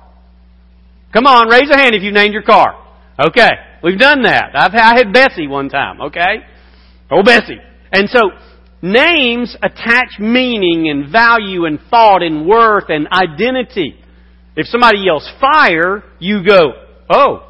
Come 1.13 1.27
on, 1.27 1.49
raise 1.49 1.69
a 1.71 1.77
hand 1.77 1.95
if 1.95 2.03
you've 2.03 2.15
named 2.15 2.33
your 2.33 2.43
car. 2.43 2.77
Okay, 3.19 3.51
we've 3.83 3.99
done 3.99 4.23
that. 4.23 4.51
I've, 4.55 4.75
I 4.75 4.97
had 4.97 5.13
Bessie 5.13 5.47
one 5.47 5.69
time, 5.69 6.01
okay? 6.03 6.47
Oh, 7.11 7.23
Bessie. 7.23 7.59
And 7.93 8.09
so, 8.09 8.21
names 8.81 9.57
attach 9.63 10.19
meaning 10.19 10.89
and 10.89 11.11
value 11.11 11.65
and 11.67 11.81
thought 11.91 12.23
and 12.23 12.47
worth 12.47 12.85
and 12.89 13.09
identity. 13.09 13.97
If 14.57 14.67
somebody 14.67 14.99
yells 14.99 15.29
fire, 15.41 16.05
you 16.19 16.45
go, 16.47 16.73
oh. 17.09 17.47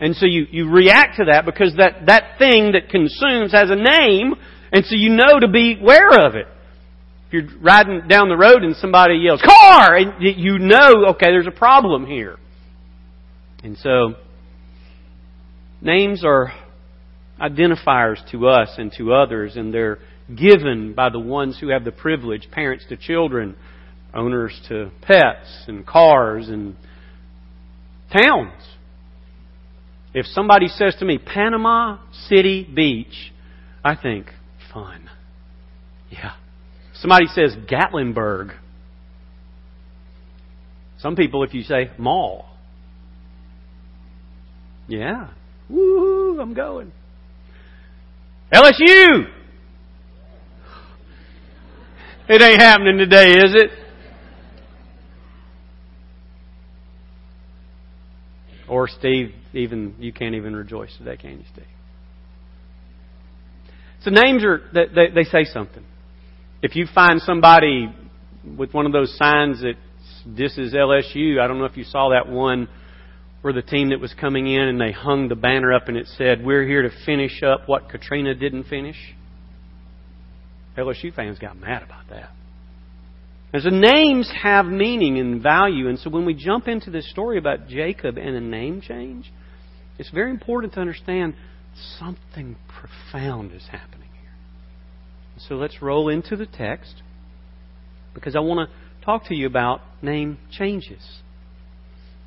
And 0.00 0.16
so 0.16 0.26
you, 0.26 0.46
you 0.50 0.70
react 0.70 1.18
to 1.18 1.26
that 1.26 1.44
because 1.44 1.74
that, 1.76 2.06
that 2.06 2.38
thing 2.38 2.72
that 2.72 2.88
consumes 2.90 3.52
has 3.52 3.70
a 3.70 3.76
name, 3.76 4.34
and 4.72 4.84
so 4.84 4.96
you 4.96 5.10
know 5.10 5.38
to 5.40 5.48
be 5.48 5.78
aware 5.80 6.26
of 6.26 6.34
it. 6.34 6.46
You're 7.34 7.48
riding 7.60 8.06
down 8.06 8.28
the 8.28 8.36
road 8.36 8.62
and 8.62 8.76
somebody 8.76 9.16
yells, 9.16 9.42
car! 9.42 9.96
And 9.96 10.22
you 10.22 10.60
know, 10.60 11.06
okay, 11.08 11.30
there's 11.30 11.48
a 11.48 11.50
problem 11.50 12.06
here. 12.06 12.36
And 13.64 13.76
so, 13.76 14.14
names 15.82 16.24
are 16.24 16.52
identifiers 17.40 18.18
to 18.30 18.46
us 18.46 18.76
and 18.78 18.92
to 18.98 19.14
others, 19.14 19.56
and 19.56 19.74
they're 19.74 19.98
given 20.32 20.94
by 20.94 21.08
the 21.08 21.18
ones 21.18 21.58
who 21.60 21.70
have 21.70 21.84
the 21.84 21.90
privilege, 21.90 22.48
parents 22.52 22.84
to 22.90 22.96
children, 22.96 23.56
owners 24.14 24.56
to 24.68 24.92
pets 25.02 25.64
and 25.66 25.84
cars 25.84 26.48
and 26.48 26.76
towns. 28.12 28.62
If 30.14 30.26
somebody 30.26 30.68
says 30.68 30.94
to 31.00 31.04
me, 31.04 31.18
Panama 31.18 31.98
City 32.28 32.62
Beach, 32.62 33.32
I 33.84 33.96
think, 33.96 34.26
fun. 34.72 35.10
Yeah. 36.10 36.34
Somebody 37.04 37.26
says 37.26 37.54
Gatlinburg. 37.70 38.56
Some 41.00 41.16
people, 41.16 41.44
if 41.44 41.52
you 41.52 41.62
say 41.62 41.90
mall, 41.98 42.46
yeah, 44.88 45.28
woo, 45.68 46.40
I'm 46.40 46.54
going. 46.54 46.92
LSU! 48.50 49.30
It 52.26 52.40
ain't 52.40 52.62
happening 52.62 52.96
today, 52.96 53.32
is 53.32 53.54
it? 53.54 53.70
Or 58.66 58.88
Steve, 58.88 59.34
even 59.52 59.94
you 59.98 60.10
can't 60.10 60.34
even 60.34 60.56
rejoice 60.56 60.96
today, 60.96 61.18
can 61.18 61.32
you, 61.32 61.44
Steve? 61.52 61.66
So 64.00 64.10
names 64.10 64.42
are 64.42 64.62
they, 64.72 65.10
they 65.14 65.24
say 65.24 65.44
something. 65.44 65.84
If 66.64 66.76
you 66.76 66.86
find 66.94 67.20
somebody 67.20 67.94
with 68.56 68.72
one 68.72 68.86
of 68.86 68.92
those 68.92 69.14
signs 69.18 69.60
that 69.60 69.74
this 70.26 70.56
is 70.56 70.72
LSU, 70.72 71.38
I 71.38 71.46
don't 71.46 71.58
know 71.58 71.66
if 71.66 71.76
you 71.76 71.84
saw 71.84 72.08
that 72.08 72.26
one 72.26 72.70
were 73.42 73.52
the 73.52 73.60
team 73.60 73.90
that 73.90 74.00
was 74.00 74.14
coming 74.18 74.46
in 74.46 74.62
and 74.62 74.80
they 74.80 74.90
hung 74.90 75.28
the 75.28 75.34
banner 75.34 75.74
up 75.74 75.88
and 75.88 75.98
it 75.98 76.06
said, 76.16 76.42
We're 76.42 76.66
here 76.66 76.80
to 76.80 76.90
finish 77.04 77.42
up 77.42 77.68
what 77.68 77.90
Katrina 77.90 78.34
didn't 78.34 78.64
finish. 78.64 78.96
LSU 80.78 81.14
fans 81.14 81.38
got 81.38 81.58
mad 81.58 81.82
about 81.82 82.08
that. 82.08 82.30
And 83.52 83.62
so 83.62 83.68
names 83.68 84.32
have 84.42 84.64
meaning 84.64 85.18
and 85.18 85.42
value. 85.42 85.90
And 85.90 85.98
so 85.98 86.08
when 86.08 86.24
we 86.24 86.32
jump 86.32 86.66
into 86.66 86.90
this 86.90 87.10
story 87.10 87.36
about 87.36 87.68
Jacob 87.68 88.16
and 88.16 88.34
a 88.34 88.40
name 88.40 88.80
change, 88.80 89.30
it's 89.98 90.10
very 90.10 90.30
important 90.30 90.72
to 90.72 90.80
understand 90.80 91.34
something 91.98 92.56
profound 92.66 93.52
is 93.52 93.66
happening. 93.70 94.03
So 95.36 95.56
let's 95.56 95.82
roll 95.82 96.08
into 96.08 96.36
the 96.36 96.46
text 96.46 97.02
because 98.14 98.36
I 98.36 98.40
want 98.40 98.68
to 98.68 99.04
talk 99.04 99.26
to 99.28 99.34
you 99.34 99.46
about 99.46 99.80
name 100.00 100.38
changes. 100.50 101.02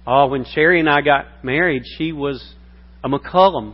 Oh, 0.05 0.27
when 0.27 0.45
Sherry 0.45 0.79
and 0.79 0.89
I 0.89 1.01
got 1.01 1.43
married, 1.43 1.83
she 1.97 2.11
was 2.11 2.53
a 3.03 3.09
McCullum. 3.09 3.73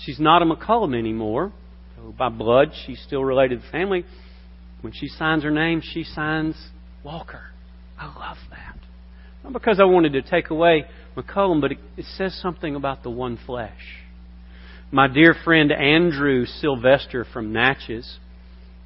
She's 0.00 0.18
not 0.18 0.42
a 0.42 0.44
McCullum 0.44 0.96
anymore. 0.98 1.52
So 1.96 2.14
by 2.16 2.28
blood, 2.28 2.72
she's 2.86 3.00
still 3.06 3.24
related 3.24 3.60
to 3.60 3.66
the 3.66 3.72
family. 3.72 4.04
When 4.80 4.92
she 4.92 5.08
signs 5.08 5.42
her 5.42 5.50
name, 5.50 5.82
she 5.82 6.04
signs 6.04 6.56
Walker. 7.04 7.42
I 7.98 8.06
love 8.06 8.36
that. 8.50 8.78
Not 9.42 9.52
because 9.52 9.80
I 9.80 9.84
wanted 9.84 10.12
to 10.12 10.22
take 10.22 10.50
away 10.50 10.84
McCullum, 11.16 11.60
but 11.60 11.72
it, 11.72 11.78
it 11.96 12.04
says 12.16 12.38
something 12.40 12.76
about 12.76 13.02
the 13.02 13.10
one 13.10 13.38
flesh. 13.44 14.04
My 14.90 15.08
dear 15.08 15.34
friend 15.44 15.70
Andrew 15.70 16.46
Sylvester 16.46 17.26
from 17.32 17.52
Natchez, 17.52 18.18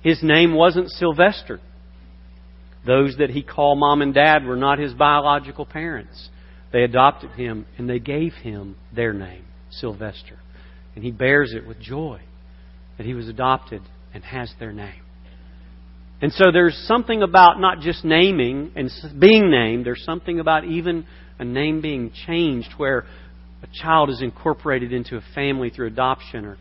his 0.03 0.21
name 0.23 0.55
wasn't 0.55 0.91
Sylvester. 0.91 1.61
Those 2.87 3.17
that 3.19 3.31
he 3.31 3.43
called 3.43 3.79
mom 3.79 4.03
and 4.03 4.13
dad 4.13 4.45
were 4.45 4.57
not 4.57 4.79
his 4.79 4.93
biological 4.93 5.65
parents. 5.65 6.29
They 6.73 6.83
adopted 6.83 7.31
him 7.31 7.67
and 7.79 7.89
they 7.89 8.01
gave 8.01 8.33
him 8.35 8.77
their 8.95 9.13
name, 9.13 9.45
Sylvester. 9.71 10.39
And 10.95 11.05
he 11.05 11.11
bears 11.11 11.55
it 11.55 11.67
with 11.67 11.81
joy 11.81 12.21
that 12.99 13.07
he 13.07 13.15
was 13.15 13.29
adopted 13.29 13.83
and 14.13 14.25
has 14.25 14.53
their 14.59 14.73
name. 14.73 15.03
And 16.21 16.33
so 16.33 16.53
there's 16.53 16.77
something 16.87 17.23
about 17.23 17.61
not 17.61 17.81
just 17.81 18.05
naming 18.05 18.73
and 18.77 18.91
being 19.19 19.51
named, 19.51 19.87
there's 19.87 20.05
something 20.05 20.41
about 20.41 20.65
even 20.65 21.07
a 21.39 21.45
name 21.45 21.81
being 21.81 22.13
changed 22.27 22.71
where 22.77 23.05
a 23.63 23.83
child 23.83 24.11
is 24.11 24.23
incorporated 24.23 24.93
into 24.93 25.17
a 25.17 25.23
family 25.35 25.71
through 25.71 25.89
adoption 25.89 26.45
or 26.45 26.59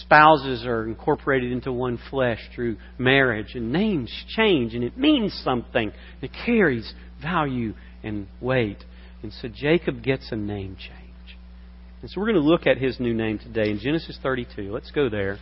spouses 0.00 0.64
are 0.64 0.86
incorporated 0.86 1.52
into 1.52 1.72
one 1.72 1.98
flesh 2.10 2.38
through 2.54 2.76
marriage 2.98 3.54
and 3.54 3.72
names 3.72 4.10
change 4.36 4.74
and 4.74 4.84
it 4.84 4.96
means 4.96 5.32
something. 5.44 5.92
It 6.20 6.30
carries 6.46 6.92
value 7.20 7.74
and 8.02 8.26
weight. 8.40 8.82
And 9.22 9.32
so 9.40 9.48
Jacob 9.48 10.02
gets 10.02 10.28
a 10.32 10.36
name 10.36 10.76
change. 10.76 11.38
And 12.00 12.10
so 12.10 12.20
we're 12.20 12.32
going 12.32 12.42
to 12.42 12.48
look 12.48 12.66
at 12.66 12.78
his 12.78 12.98
new 12.98 13.14
name 13.14 13.38
today 13.38 13.70
in 13.70 13.78
Genesis 13.78 14.18
32. 14.22 14.72
Let's 14.72 14.90
go 14.90 15.08
there. 15.08 15.38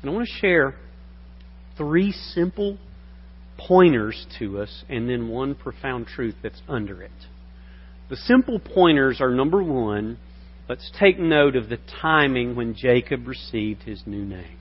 And 0.00 0.10
I 0.10 0.14
want 0.14 0.28
to 0.28 0.34
share 0.40 0.74
three 1.76 2.12
simple 2.12 2.78
pointers 3.58 4.26
to 4.38 4.60
us 4.60 4.84
and 4.88 5.08
then 5.08 5.28
one 5.28 5.54
profound 5.54 6.06
truth 6.06 6.36
that's 6.42 6.60
under 6.68 7.02
it. 7.02 7.10
The 8.10 8.16
simple 8.16 8.60
pointers 8.60 9.20
are 9.20 9.30
number 9.30 9.62
one, 9.62 10.18
let's 10.68 10.90
take 10.98 11.18
note 11.18 11.56
of 11.56 11.68
the 11.68 11.78
timing 12.00 12.54
when 12.54 12.74
Jacob 12.74 13.26
received 13.26 13.82
his 13.82 14.02
new 14.06 14.24
name. 14.24 14.58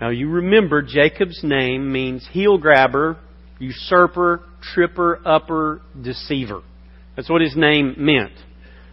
Now 0.00 0.10
you 0.10 0.28
remember 0.30 0.82
Jacob's 0.82 1.40
name 1.42 1.90
means 1.90 2.28
heel 2.30 2.58
grabber, 2.58 3.16
usurper, 3.58 4.42
tripper, 4.60 5.20
upper, 5.24 5.80
deceiver. 6.00 6.62
That's 7.16 7.28
what 7.28 7.40
his 7.40 7.56
name 7.56 7.94
meant. 7.98 8.32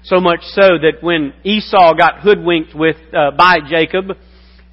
So 0.03 0.19
much 0.19 0.41
so 0.43 0.61
that 0.61 0.97
when 1.01 1.33
Esau 1.43 1.93
got 1.95 2.19
hoodwinked 2.21 2.75
with 2.75 2.95
uh, 3.13 3.31
by 3.37 3.57
Jacob, 3.67 4.17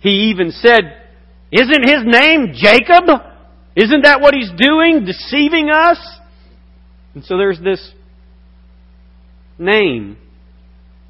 he 0.00 0.30
even 0.30 0.50
said, 0.50 0.80
"Isn't 1.50 1.84
his 1.84 2.02
name 2.04 2.52
Jacob? 2.54 3.04
Isn't 3.74 4.02
that 4.02 4.20
what 4.20 4.34
he's 4.34 4.50
doing, 4.56 5.04
deceiving 5.04 5.70
us?" 5.70 5.98
And 7.14 7.24
so 7.24 7.36
there's 7.36 7.60
this 7.60 7.92
name. 9.58 10.16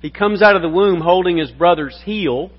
He 0.02 0.10
comes 0.10 0.42
out 0.42 0.56
of 0.56 0.62
the 0.62 0.68
womb 0.68 1.00
holding 1.00 1.38
his 1.38 1.52
brother's 1.52 1.98
heel, 2.04 2.50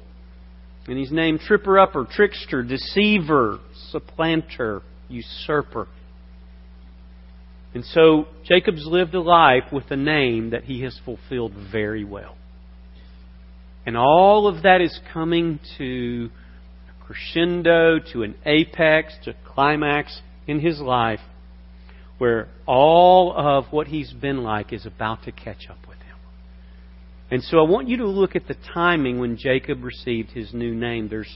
and 0.87 0.97
he's 0.97 1.11
named 1.11 1.41
tripper 1.41 1.77
upper, 1.77 2.07
trickster, 2.09 2.63
deceiver, 2.63 3.59
supplanter, 3.91 4.81
usurper. 5.09 5.87
And 7.73 7.83
so 7.83 8.27
Jacob's 8.45 8.85
lived 8.85 9.13
a 9.13 9.21
life 9.21 9.63
with 9.71 9.91
a 9.91 9.95
name 9.95 10.51
that 10.51 10.63
he 10.63 10.83
has 10.83 10.97
fulfilled 11.03 11.53
very 11.71 12.05
well. 12.05 12.35
And 13.85 13.97
all 13.97 14.47
of 14.47 14.63
that 14.63 14.79
is 14.79 14.97
coming 15.11 15.59
to 15.77 16.29
a 16.87 17.05
crescendo, 17.05 17.99
to 18.13 18.23
an 18.23 18.35
apex, 18.45 19.13
to 19.25 19.35
climax 19.45 20.21
in 20.47 20.59
his 20.59 20.79
life 20.79 21.19
where 22.19 22.47
all 22.65 23.33
of 23.35 23.65
what 23.71 23.87
he's 23.87 24.13
been 24.13 24.43
like 24.43 24.71
is 24.71 24.85
about 24.85 25.23
to 25.23 25.31
catch 25.31 25.67
up 25.69 25.77
with. 25.89 25.92
And 27.33 27.41
so 27.41 27.57
I 27.57 27.67
want 27.67 27.87
you 27.87 27.97
to 27.97 28.07
look 28.07 28.35
at 28.35 28.47
the 28.47 28.55
timing 28.75 29.17
when 29.17 29.37
Jacob 29.37 29.83
received 29.83 30.29
his 30.29 30.53
new 30.53 30.75
name. 30.75 31.09
There's 31.09 31.35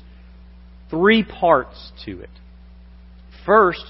three 0.92 1.24
parts 1.24 1.92
to 2.06 2.22
it. 2.22 2.30
First, 3.48 3.84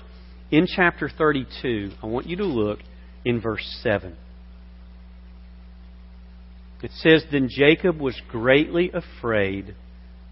in 0.49 0.67
chapter 0.73 1.09
32, 1.09 1.91
I 2.01 2.05
want 2.05 2.25
you 2.25 2.37
to 2.37 2.45
look 2.45 2.79
in 3.25 3.41
verse 3.41 3.77
7. 3.83 4.15
It 6.81 6.91
says, 6.91 7.25
Then 7.29 7.49
Jacob 7.51 7.99
was 7.99 8.15
greatly 8.29 8.89
afraid 8.93 9.75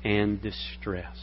and 0.01 0.41
distressed. 0.41 1.19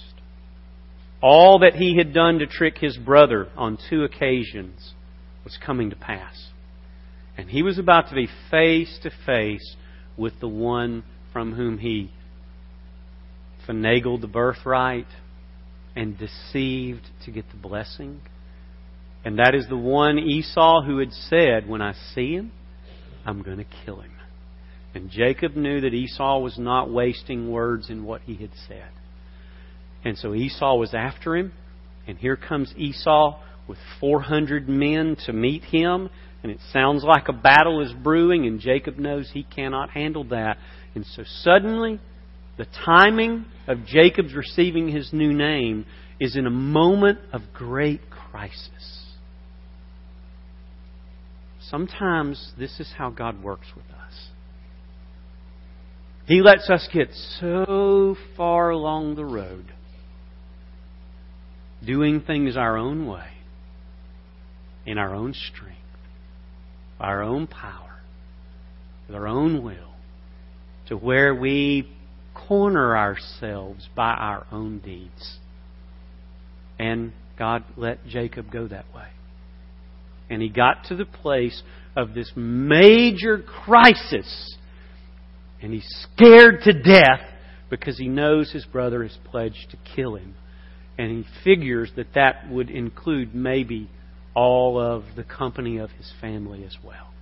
All 1.22 1.60
that 1.60 1.76
he 1.76 1.96
had 1.96 2.12
done 2.12 2.40
to 2.40 2.46
trick 2.46 2.76
his 2.76 2.98
brother 2.98 3.48
on 3.56 3.78
two 3.88 4.04
occasions 4.04 4.92
was 5.44 5.58
coming 5.64 5.88
to 5.88 5.96
pass. 5.96 6.50
And 7.38 7.48
he 7.48 7.62
was 7.62 7.78
about 7.78 8.10
to 8.10 8.14
be 8.14 8.28
face 8.50 8.98
to 9.02 9.10
face 9.24 9.76
with 10.16 10.38
the 10.40 10.48
one 10.48 11.04
from 11.32 11.52
whom 11.54 11.78
he 11.78 12.10
finagled 13.68 14.20
the 14.20 14.26
birthright 14.26 15.06
and 15.94 16.18
deceived 16.18 17.06
to 17.24 17.30
get 17.30 17.48
the 17.50 17.56
blessing. 17.56 18.20
And 19.24 19.38
that 19.38 19.54
is 19.54 19.66
the 19.68 19.76
one 19.76 20.18
Esau 20.18 20.82
who 20.82 20.98
had 20.98 21.12
said, 21.12 21.68
When 21.68 21.80
I 21.80 21.94
see 22.14 22.34
him, 22.34 22.52
I'm 23.24 23.42
going 23.42 23.58
to 23.58 23.66
kill 23.84 24.00
him. 24.00 24.12
And 24.94 25.10
Jacob 25.10 25.56
knew 25.56 25.80
that 25.80 25.94
Esau 25.94 26.38
was 26.40 26.58
not 26.58 26.90
wasting 26.90 27.50
words 27.50 27.88
in 27.88 28.04
what 28.04 28.22
he 28.22 28.34
had 28.36 28.50
said. 28.68 28.90
And 30.04 30.18
so 30.18 30.34
Esau 30.34 30.76
was 30.76 30.92
after 30.92 31.36
him. 31.36 31.52
And 32.06 32.18
here 32.18 32.36
comes 32.36 32.74
Esau 32.76 33.40
with 33.68 33.78
400 34.00 34.68
men 34.68 35.16
to 35.26 35.32
meet 35.32 35.64
him. 35.64 36.10
And 36.42 36.50
it 36.50 36.58
sounds 36.72 37.04
like 37.04 37.28
a 37.28 37.32
battle 37.32 37.80
is 37.80 37.92
brewing, 37.92 38.46
and 38.46 38.58
Jacob 38.58 38.98
knows 38.98 39.30
he 39.32 39.44
cannot 39.44 39.90
handle 39.90 40.24
that. 40.24 40.58
And 40.94 41.06
so 41.06 41.22
suddenly, 41.24 42.00
the 42.58 42.66
timing 42.84 43.46
of 43.66 43.84
Jacob's 43.86 44.34
receiving 44.34 44.88
his 44.88 45.12
new 45.12 45.32
name 45.32 45.86
is 46.20 46.36
in 46.36 46.46
a 46.46 46.50
moment 46.50 47.18
of 47.32 47.42
great 47.54 48.00
crisis. 48.10 49.06
Sometimes 51.60 52.52
this 52.58 52.80
is 52.80 52.92
how 52.96 53.10
God 53.10 53.42
works 53.42 53.68
with 53.74 53.86
us. 53.86 54.28
He 56.26 56.42
lets 56.42 56.68
us 56.70 56.88
get 56.92 57.08
so 57.40 58.16
far 58.36 58.70
along 58.70 59.16
the 59.16 59.24
road, 59.24 59.72
doing 61.84 62.20
things 62.20 62.56
our 62.56 62.76
own 62.76 63.06
way, 63.06 63.28
in 64.86 64.98
our 64.98 65.14
own 65.14 65.34
strength, 65.34 65.78
by 67.02 67.08
our 67.08 67.22
own 67.24 67.48
power, 67.48 68.00
with 69.08 69.16
our 69.16 69.26
own 69.26 69.64
will, 69.64 69.92
to 70.86 70.96
where 70.96 71.34
we 71.34 71.92
corner 72.32 72.96
ourselves 72.96 73.88
by 73.96 74.12
our 74.12 74.46
own 74.52 74.78
deeds. 74.78 75.38
And 76.78 77.12
God 77.36 77.64
let 77.76 78.06
Jacob 78.06 78.52
go 78.52 78.68
that 78.68 78.84
way. 78.94 79.08
And 80.30 80.40
he 80.40 80.48
got 80.48 80.84
to 80.84 80.96
the 80.96 81.04
place 81.04 81.60
of 81.96 82.14
this 82.14 82.30
major 82.36 83.40
crisis. 83.40 84.56
And 85.60 85.72
he's 85.72 86.06
scared 86.14 86.60
to 86.62 86.72
death 86.72 87.20
because 87.68 87.98
he 87.98 88.06
knows 88.06 88.52
his 88.52 88.64
brother 88.64 89.02
has 89.02 89.18
pledged 89.24 89.72
to 89.72 89.76
kill 89.96 90.14
him. 90.14 90.36
And 90.98 91.10
he 91.10 91.30
figures 91.42 91.90
that 91.96 92.14
that 92.14 92.48
would 92.48 92.70
include 92.70 93.34
maybe 93.34 93.90
all 94.34 94.80
of 94.80 95.04
the 95.16 95.24
company 95.24 95.78
of 95.78 95.90
his 95.90 96.12
family 96.20 96.64
as 96.64 96.76
well. 96.84 97.12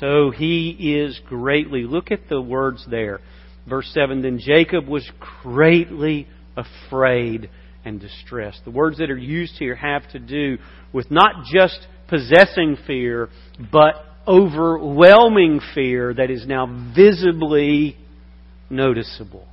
So 0.00 0.30
he 0.30 0.96
is 0.98 1.20
greatly, 1.26 1.84
look 1.84 2.10
at 2.10 2.28
the 2.28 2.40
words 2.40 2.84
there. 2.90 3.20
Verse 3.68 3.90
7 3.94 4.22
Then 4.22 4.38
Jacob 4.38 4.86
was 4.86 5.10
greatly 5.42 6.26
afraid 6.56 7.50
and 7.84 8.00
distressed. 8.00 8.60
The 8.64 8.70
words 8.70 8.98
that 8.98 9.10
are 9.10 9.16
used 9.16 9.54
here 9.58 9.74
have 9.74 10.10
to 10.12 10.18
do 10.18 10.58
with 10.92 11.10
not 11.10 11.44
just 11.52 11.86
possessing 12.08 12.76
fear, 12.86 13.28
but 13.72 13.94
overwhelming 14.26 15.60
fear 15.74 16.12
that 16.12 16.30
is 16.30 16.46
now 16.46 16.66
visibly 16.94 17.96
noticeable. 18.68 19.46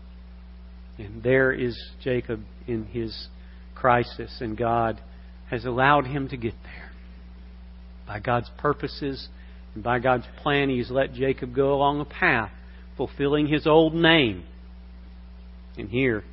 And 0.97 1.23
there 1.23 1.51
is 1.51 1.77
Jacob 2.01 2.41
in 2.67 2.85
his 2.85 3.27
crisis, 3.73 4.37
and 4.39 4.57
God 4.57 5.01
has 5.49 5.65
allowed 5.65 6.07
him 6.07 6.27
to 6.29 6.37
get 6.37 6.53
there. 6.63 6.91
By 8.07 8.19
God's 8.19 8.49
purposes 8.57 9.27
and 9.73 9.83
by 9.83 9.99
God's 9.99 10.25
plan, 10.41 10.69
He 10.69 10.79
has 10.79 10.89
let 10.89 11.13
Jacob 11.13 11.55
go 11.55 11.73
along 11.73 12.01
a 12.01 12.05
path 12.05 12.51
fulfilling 12.97 13.47
his 13.47 13.67
old 13.67 13.93
name. 13.93 14.43
And 15.77 15.89
here, 15.89 16.23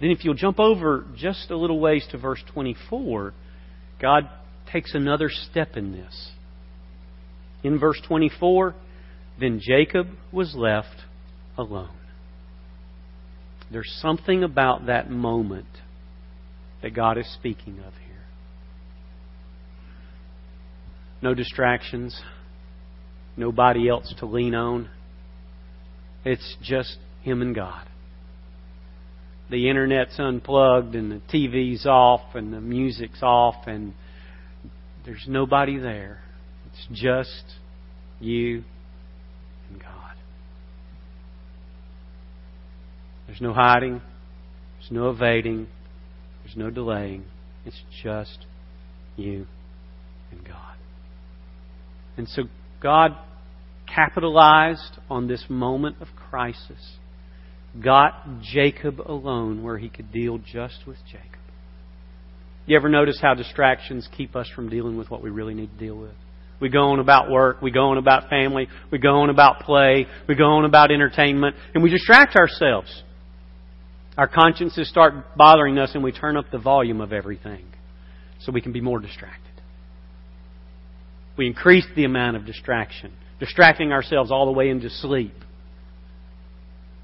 then, 0.00 0.10
if 0.10 0.24
you'll 0.24 0.34
jump 0.34 0.58
over 0.58 1.06
just 1.16 1.50
a 1.50 1.56
little 1.56 1.78
ways 1.78 2.04
to 2.10 2.18
verse 2.18 2.42
24, 2.52 3.32
God 4.00 4.28
takes 4.72 4.94
another 4.94 5.28
step 5.30 5.76
in 5.76 5.92
this. 5.92 6.32
In 7.62 7.78
verse 7.78 8.00
24, 8.08 8.74
then 9.38 9.60
Jacob 9.62 10.08
was 10.32 10.56
left 10.56 11.04
alone. 11.56 11.94
There's 13.70 13.96
something 14.02 14.42
about 14.42 14.86
that 14.86 15.08
moment 15.08 15.66
that 16.82 16.94
God 16.94 17.18
is 17.18 17.32
speaking 17.34 17.78
of 17.78 17.94
here. 17.94 18.24
No 21.22 21.34
distractions, 21.34 22.20
nobody 23.36 23.88
else 23.88 24.12
to 24.18 24.26
lean 24.26 24.54
on. 24.54 24.90
It's 26.24 26.56
just 26.62 26.98
him 27.22 27.42
and 27.42 27.54
God 27.54 27.88
the 29.52 29.68
internet's 29.68 30.18
unplugged 30.18 30.94
and 30.94 31.12
the 31.12 31.20
TV's 31.32 31.84
off 31.86 32.34
and 32.34 32.52
the 32.52 32.60
music's 32.60 33.22
off 33.22 33.66
and 33.66 33.92
there's 35.04 35.26
nobody 35.28 35.78
there. 35.78 36.22
It's 36.72 36.86
just 36.90 37.44
you 38.18 38.64
and 39.70 39.78
God. 39.78 40.16
There's 43.26 43.42
no 43.42 43.52
hiding. 43.52 44.00
There's 44.78 44.90
no 44.90 45.10
evading. 45.10 45.68
There's 46.52 46.64
no 46.64 46.70
delaying. 46.70 47.24
It's 47.64 47.80
just 48.02 48.46
you 49.16 49.46
and 50.30 50.44
God. 50.46 50.76
And 52.16 52.28
so 52.28 52.42
God 52.82 53.16
capitalized 53.92 54.98
on 55.08 55.28
this 55.28 55.44
moment 55.48 55.96
of 56.00 56.08
crisis 56.28 56.96
got 57.82 58.40
Jacob 58.42 59.00
alone 59.00 59.62
where 59.62 59.78
he 59.78 59.88
could 59.88 60.12
deal 60.12 60.38
just 60.38 60.80
with 60.86 60.98
Jacob. 61.06 61.40
You 62.66 62.76
ever 62.76 62.88
notice 62.88 63.18
how 63.20 63.34
distractions 63.34 64.08
keep 64.16 64.36
us 64.36 64.48
from 64.54 64.68
dealing 64.68 64.96
with 64.98 65.10
what 65.10 65.22
we 65.22 65.30
really 65.30 65.54
need 65.54 65.70
to 65.72 65.84
deal 65.84 65.96
with? 65.96 66.14
We 66.60 66.68
go 66.68 66.90
on 66.90 67.00
about 67.00 67.30
work, 67.30 67.60
we 67.60 67.70
go 67.70 67.90
on 67.90 67.98
about 67.98 68.28
family, 68.28 68.68
we 68.90 68.98
go 68.98 69.22
on 69.22 69.30
about 69.30 69.60
play, 69.60 70.06
we 70.28 70.36
go 70.36 70.44
on 70.44 70.64
about 70.64 70.92
entertainment, 70.92 71.56
and 71.74 71.82
we 71.82 71.90
distract 71.90 72.36
ourselves. 72.36 73.02
Our 74.16 74.28
consciences 74.28 74.88
start 74.88 75.36
bothering 75.36 75.78
us 75.78 75.92
and 75.94 76.02
we 76.04 76.12
turn 76.12 76.36
up 76.36 76.46
the 76.50 76.58
volume 76.58 77.00
of 77.00 77.12
everything 77.12 77.64
so 78.40 78.52
we 78.52 78.60
can 78.60 78.72
be 78.72 78.80
more 78.80 79.00
distracted. 79.00 79.40
We 81.36 81.46
increase 81.46 81.86
the 81.96 82.04
amount 82.04 82.36
of 82.36 82.44
distraction, 82.44 83.12
distracting 83.40 83.92
ourselves 83.92 84.30
all 84.30 84.46
the 84.46 84.52
way 84.52 84.68
into 84.68 84.90
sleep. 84.90 85.34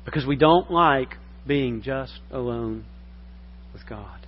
Because 0.05 0.27
we 0.27 0.37
don't 0.37 0.71
like 0.71 1.14
being 1.47 1.83
just 1.83 2.18
alone 2.31 2.85
with 3.73 3.87
God 3.88 4.27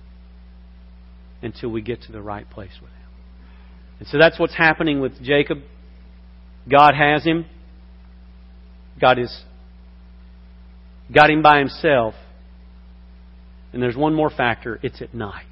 until 1.43 1.69
we 1.69 1.81
get 1.81 2.01
to 2.03 2.11
the 2.11 2.21
right 2.21 2.49
place 2.49 2.73
with 2.81 2.91
Him. 2.91 3.01
And 3.99 4.07
so 4.07 4.17
that's 4.17 4.39
what's 4.39 4.55
happening 4.55 4.99
with 4.99 5.21
Jacob. 5.21 5.59
God 6.69 6.93
has 6.95 7.23
him. 7.23 7.45
God 8.99 9.19
is 9.19 9.43
got 11.13 11.29
him 11.29 11.41
by 11.41 11.59
himself. 11.59 12.15
And 13.73 13.81
there's 13.81 13.95
one 13.95 14.13
more 14.13 14.29
factor, 14.29 14.79
it's 14.83 15.01
at 15.01 15.13
night. 15.13 15.45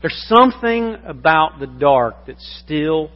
There's 0.00 0.24
something 0.28 0.96
about 1.04 1.58
the 1.58 1.66
dark 1.66 2.26
that 2.26 2.38
still 2.38 3.10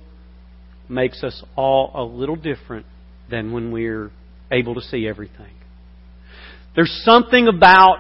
makes 0.89 1.23
us 1.23 1.43
all 1.57 1.93
a 1.95 2.03
little 2.03 2.37
different 2.37 2.87
than 3.31 3.53
when 3.53 3.71
we're 3.71 4.11
able 4.51 4.75
to 4.75 4.81
see 4.81 5.07
everything. 5.07 5.53
There's 6.75 7.03
something 7.05 7.49
about 7.49 7.99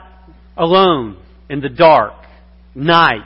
alone 0.56 1.22
in 1.48 1.60
the 1.60 1.68
dark, 1.68 2.14
night, 2.74 3.20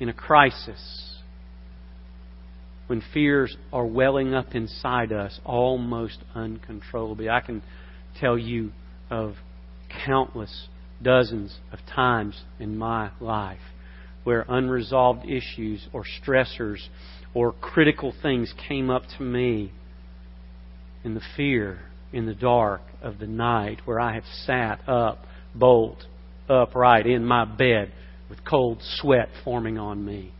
in 0.00 0.08
a 0.08 0.14
crisis, 0.14 1.10
when 2.86 3.02
fears 3.12 3.56
are 3.72 3.86
welling 3.86 4.34
up 4.34 4.54
inside 4.54 5.12
us 5.12 5.38
almost 5.44 6.18
uncontrollably. 6.34 7.28
I 7.28 7.40
can 7.40 7.62
tell 8.20 8.36
you 8.36 8.72
of 9.10 9.34
countless 10.04 10.68
dozens 11.02 11.58
of 11.72 11.78
times 11.86 12.42
in 12.58 12.76
my 12.76 13.10
life 13.20 13.60
where 14.24 14.44
unresolved 14.48 15.24
issues 15.28 15.86
or 15.92 16.04
stressors 16.04 16.88
or 17.34 17.52
critical 17.52 18.14
things 18.22 18.52
came 18.68 18.90
up 18.90 19.02
to 19.18 19.22
me 19.22 19.72
in 21.04 21.14
the 21.14 21.22
fear 21.36 21.80
in 22.12 22.26
the 22.26 22.34
dark 22.34 22.82
of 23.00 23.18
the 23.18 23.26
night 23.26 23.80
where 23.84 23.98
I 23.98 24.14
have 24.14 24.24
sat 24.44 24.86
up, 24.88 25.24
bolt 25.54 26.04
upright 26.48 27.06
in 27.06 27.24
my 27.24 27.44
bed 27.44 27.92
with 28.28 28.44
cold 28.44 28.78
sweat 28.82 29.28
forming 29.44 29.78
on 29.78 30.04
me 30.04 30.32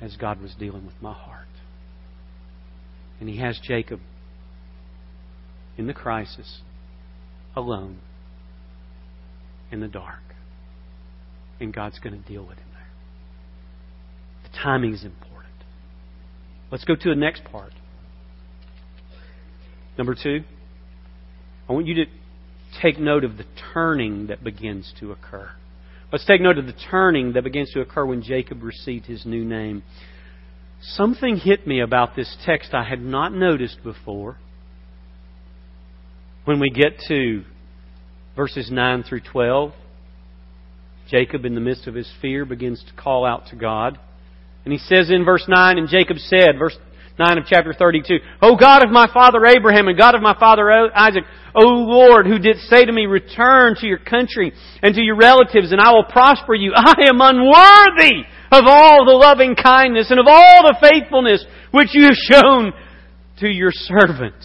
as 0.00 0.16
God 0.16 0.40
was 0.40 0.54
dealing 0.58 0.86
with 0.86 1.00
my 1.00 1.12
heart. 1.12 1.46
And 3.20 3.28
He 3.28 3.38
has 3.38 3.60
Jacob 3.62 4.00
in 5.76 5.86
the 5.86 5.94
crisis, 5.94 6.60
alone, 7.54 7.98
in 9.70 9.80
the 9.80 9.88
dark. 9.88 10.20
And 11.60 11.72
God's 11.74 11.98
going 11.98 12.20
to 12.20 12.28
deal 12.28 12.42
with 12.42 12.58
him 12.58 12.68
there. 12.72 14.50
The 14.50 14.58
timing 14.62 14.94
is 14.94 15.04
important. 15.04 15.30
Let's 16.70 16.84
go 16.84 16.94
to 16.94 17.08
the 17.08 17.16
next 17.16 17.44
part. 17.44 17.72
Number 19.98 20.14
two, 20.14 20.44
I 21.68 21.72
want 21.72 21.86
you 21.86 21.94
to 21.96 22.06
take 22.80 22.98
note 22.98 23.24
of 23.24 23.36
the 23.36 23.44
turning 23.74 24.28
that 24.28 24.42
begins 24.42 24.92
to 25.00 25.12
occur. 25.12 25.50
Let's 26.12 26.24
take 26.24 26.40
note 26.40 26.58
of 26.58 26.66
the 26.66 26.74
turning 26.90 27.34
that 27.34 27.44
begins 27.44 27.70
to 27.72 27.80
occur 27.80 28.04
when 28.06 28.22
Jacob 28.22 28.62
received 28.62 29.06
his 29.06 29.24
new 29.24 29.44
name. 29.44 29.82
something 30.82 31.36
hit 31.36 31.66
me 31.66 31.80
about 31.80 32.16
this 32.16 32.36
text 32.46 32.72
I 32.72 32.84
had 32.84 33.02
not 33.02 33.34
noticed 33.34 33.84
before. 33.84 34.38
When 36.46 36.58
we 36.58 36.70
get 36.70 36.98
to 37.08 37.44
verses 38.40 38.70
9 38.70 39.02
through 39.02 39.20
12, 39.20 39.70
Jacob, 41.10 41.44
in 41.44 41.54
the 41.54 41.60
midst 41.60 41.86
of 41.86 41.94
his 41.94 42.10
fear, 42.22 42.46
begins 42.46 42.82
to 42.88 43.02
call 43.02 43.26
out 43.26 43.48
to 43.48 43.54
God. 43.54 44.00
And 44.64 44.72
he 44.72 44.78
says 44.78 45.10
in 45.10 45.26
verse 45.26 45.44
9, 45.46 45.76
and 45.76 45.90
Jacob 45.90 46.16
said, 46.16 46.58
verse 46.58 46.74
9 47.18 47.36
of 47.36 47.44
chapter 47.46 47.74
32, 47.74 48.16
O 48.40 48.56
God 48.56 48.82
of 48.82 48.88
my 48.88 49.12
father 49.12 49.44
Abraham 49.44 49.88
and 49.88 49.98
God 49.98 50.14
of 50.14 50.22
my 50.22 50.34
father 50.40 50.70
Isaac, 50.70 51.24
O 51.54 51.66
Lord, 51.66 52.26
who 52.26 52.38
did 52.38 52.56
say 52.60 52.86
to 52.86 52.90
me, 52.90 53.04
Return 53.04 53.74
to 53.74 53.86
your 53.86 53.98
country 53.98 54.54
and 54.82 54.94
to 54.94 55.02
your 55.02 55.16
relatives, 55.16 55.70
and 55.70 55.78
I 55.78 55.92
will 55.92 56.04
prosper 56.04 56.54
you. 56.54 56.72
I 56.74 56.94
am 57.08 57.20
unworthy 57.20 58.24
of 58.50 58.64
all 58.66 59.04
the 59.04 59.18
loving 59.20 59.54
kindness 59.54 60.10
and 60.10 60.18
of 60.18 60.26
all 60.26 60.62
the 60.62 60.78
faithfulness 60.80 61.44
which 61.72 61.88
you 61.92 62.04
have 62.04 62.14
shown 62.14 62.72
to 63.40 63.48
your 63.48 63.70
servant. 63.70 64.42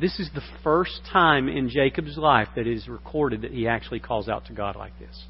This 0.00 0.18
is 0.18 0.30
the 0.34 0.42
first 0.64 1.00
time 1.12 1.48
in 1.48 1.68
Jacob's 1.68 2.16
life 2.16 2.48
that 2.56 2.66
it 2.66 2.74
is 2.74 2.88
recorded 2.88 3.42
that 3.42 3.52
he 3.52 3.68
actually 3.68 4.00
calls 4.00 4.28
out 4.28 4.46
to 4.46 4.52
God 4.52 4.76
like 4.76 4.98
this. 4.98 5.24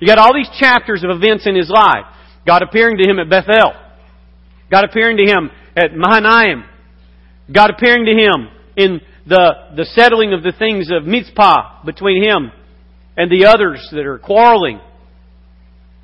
You 0.00 0.06
got 0.06 0.18
all 0.18 0.34
these 0.34 0.50
chapters 0.58 1.04
of 1.04 1.10
events 1.10 1.46
in 1.46 1.54
his 1.54 1.70
life. 1.70 2.04
God 2.46 2.62
appearing 2.62 2.98
to 2.98 3.08
him 3.08 3.18
at 3.18 3.30
Bethel. 3.30 3.72
God 4.70 4.84
appearing 4.84 5.16
to 5.18 5.24
him 5.24 5.50
at 5.76 5.94
Mahanaim. 5.94 6.64
God 7.52 7.70
appearing 7.70 8.06
to 8.06 8.12
him 8.12 8.48
in 8.76 9.00
the, 9.26 9.52
the 9.76 9.84
settling 9.84 10.32
of 10.32 10.42
the 10.42 10.52
things 10.52 10.90
of 10.90 11.04
Mizpah 11.04 11.84
between 11.84 12.22
him 12.22 12.50
and 13.16 13.30
the 13.30 13.46
others 13.46 13.86
that 13.92 14.06
are 14.06 14.18
quarreling. 14.18 14.80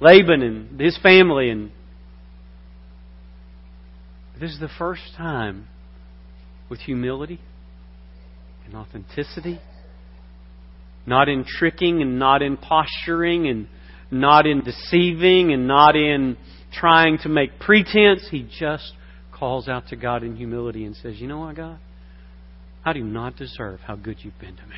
Laban 0.00 0.42
and 0.42 0.80
his 0.80 0.96
family 0.98 1.50
and 1.50 1.72
this 4.40 4.52
is 4.52 4.60
the 4.60 4.70
first 4.78 5.02
time 5.16 5.66
with 6.68 6.80
humility 6.80 7.40
and 8.66 8.74
authenticity, 8.74 9.60
not 11.06 11.28
in 11.28 11.44
tricking 11.44 12.02
and 12.02 12.18
not 12.18 12.42
in 12.42 12.56
posturing 12.56 13.48
and 13.48 13.68
not 14.10 14.46
in 14.46 14.62
deceiving 14.62 15.52
and 15.52 15.66
not 15.66 15.96
in 15.96 16.36
trying 16.72 17.18
to 17.18 17.28
make 17.28 17.58
pretense. 17.58 18.26
He 18.30 18.48
just 18.58 18.92
calls 19.32 19.68
out 19.68 19.88
to 19.88 19.96
God 19.96 20.22
in 20.22 20.36
humility 20.36 20.84
and 20.84 20.94
says, 20.96 21.18
You 21.18 21.26
know 21.26 21.40
what, 21.40 21.56
God? 21.56 21.78
I 22.84 22.92
do 22.92 23.02
not 23.02 23.36
deserve 23.36 23.80
how 23.80 23.96
good 23.96 24.18
you've 24.20 24.38
been 24.38 24.56
to 24.56 24.66
me. 24.66 24.76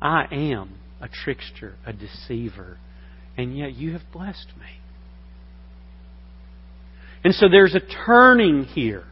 I 0.00 0.26
am 0.30 0.74
a 1.00 1.08
trickster, 1.08 1.74
a 1.84 1.92
deceiver, 1.92 2.78
and 3.36 3.56
yet 3.56 3.74
you 3.74 3.92
have 3.92 4.02
blessed 4.12 4.48
me. 4.58 4.66
And 7.24 7.34
so 7.34 7.48
there's 7.48 7.74
a 7.74 7.80
turning 8.06 8.64
here. 8.64 9.04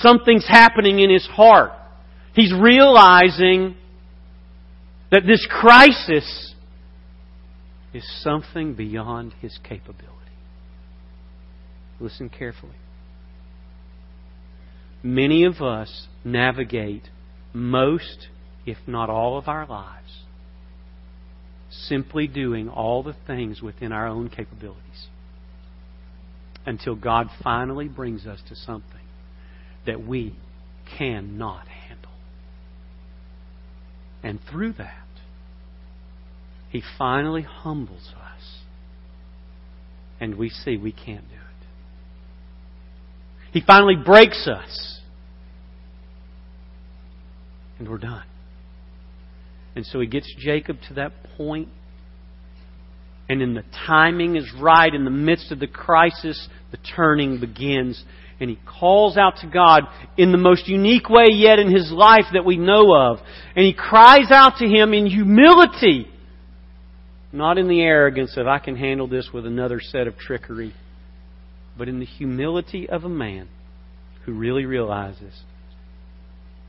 Something's 0.00 0.46
happening 0.46 0.98
in 1.00 1.10
his 1.10 1.26
heart. 1.26 1.72
He's 2.34 2.52
realizing 2.52 3.76
that 5.10 5.22
this 5.26 5.46
crisis 5.50 6.54
is 7.94 8.04
something 8.22 8.74
beyond 8.74 9.32
his 9.40 9.58
capability. 9.62 10.12
Listen 11.98 12.28
carefully. 12.28 12.76
Many 15.02 15.44
of 15.44 15.62
us 15.62 16.08
navigate 16.24 17.08
most, 17.54 18.28
if 18.66 18.76
not 18.86 19.08
all, 19.08 19.38
of 19.38 19.48
our 19.48 19.66
lives 19.66 20.24
simply 21.70 22.26
doing 22.26 22.68
all 22.68 23.02
the 23.02 23.16
things 23.26 23.60
within 23.60 23.92
our 23.92 24.06
own 24.06 24.28
capabilities 24.28 25.08
until 26.64 26.94
God 26.94 27.28
finally 27.42 27.88
brings 27.88 28.26
us 28.26 28.40
to 28.48 28.56
something 28.56 29.05
that 29.86 30.06
we 30.06 30.34
cannot 30.98 31.66
handle. 31.66 32.12
And 34.22 34.38
through 34.50 34.74
that, 34.74 35.06
He 36.70 36.82
finally 36.98 37.42
humbles 37.42 38.12
us. 38.16 38.60
And 40.20 40.36
we 40.36 40.48
see 40.48 40.76
we 40.76 40.92
can't 40.92 41.28
do 41.28 41.34
it. 41.34 41.66
He 43.52 43.62
finally 43.66 43.96
breaks 43.96 44.46
us. 44.48 45.00
And 47.78 47.88
we're 47.88 47.98
done. 47.98 48.24
And 49.74 49.84
so 49.84 50.00
he 50.00 50.06
gets 50.06 50.34
Jacob 50.38 50.78
to 50.88 50.94
that 50.94 51.12
point, 51.36 51.68
and 53.28 53.42
in 53.42 53.52
the 53.54 53.64
timing 53.86 54.36
is 54.36 54.50
right, 54.58 54.92
in 54.92 55.04
the 55.04 55.10
midst 55.10 55.52
of 55.52 55.58
the 55.58 55.66
crisis, 55.66 56.48
the 56.70 56.78
turning 56.96 57.40
begins 57.40 58.02
and 58.38 58.50
he 58.50 58.58
calls 58.78 59.16
out 59.16 59.38
to 59.40 59.46
God 59.46 59.84
in 60.16 60.30
the 60.30 60.38
most 60.38 60.68
unique 60.68 61.08
way 61.08 61.28
yet 61.30 61.58
in 61.58 61.74
his 61.74 61.90
life 61.90 62.26
that 62.32 62.44
we 62.44 62.56
know 62.56 62.94
of. 62.94 63.18
And 63.54 63.64
he 63.64 63.72
cries 63.72 64.30
out 64.30 64.58
to 64.58 64.66
him 64.66 64.92
in 64.92 65.06
humility, 65.06 66.06
not 67.32 67.56
in 67.58 67.68
the 67.68 67.80
arrogance 67.80 68.36
of 68.36 68.46
I 68.46 68.58
can 68.58 68.76
handle 68.76 69.06
this 69.06 69.30
with 69.32 69.46
another 69.46 69.80
set 69.80 70.06
of 70.06 70.18
trickery, 70.18 70.74
but 71.78 71.88
in 71.88 71.98
the 71.98 72.06
humility 72.06 72.88
of 72.88 73.04
a 73.04 73.08
man 73.08 73.48
who 74.24 74.34
really 74.34 74.66
realizes 74.66 75.42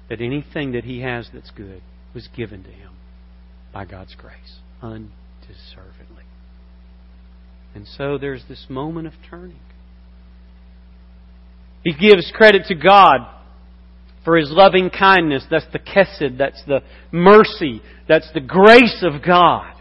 that 0.10 0.22
anything 0.22 0.72
that 0.72 0.86
he 0.86 1.02
has 1.02 1.30
that's 1.34 1.52
good 1.52 1.82
was 2.14 2.30
given 2.36 2.64
to 2.64 2.70
him 2.70 2.92
by 3.74 3.84
God's 3.84 4.16
grace, 4.16 4.60
undeservedly. 4.82 6.24
And 7.76 7.86
so 7.86 8.18
there's 8.18 8.44
this 8.48 8.68
moment 8.70 9.08
of 9.08 9.14
turning. 9.30 9.60
He 11.88 11.93
gives 11.93 12.30
credit 12.36 12.65
to 12.65 12.76
God 12.76 13.19
for 14.26 14.36
His 14.36 14.52
loving 14.52 14.89
kindness. 14.89 15.45
That's 15.50 15.71
the 15.71 15.80
kesed. 15.80 16.38
That's 16.38 16.62
the 16.67 16.82
mercy. 17.13 17.82
That's 18.10 18.30
the 18.34 18.41
grace 18.41 19.02
of 19.04 19.26
God. 19.26 19.71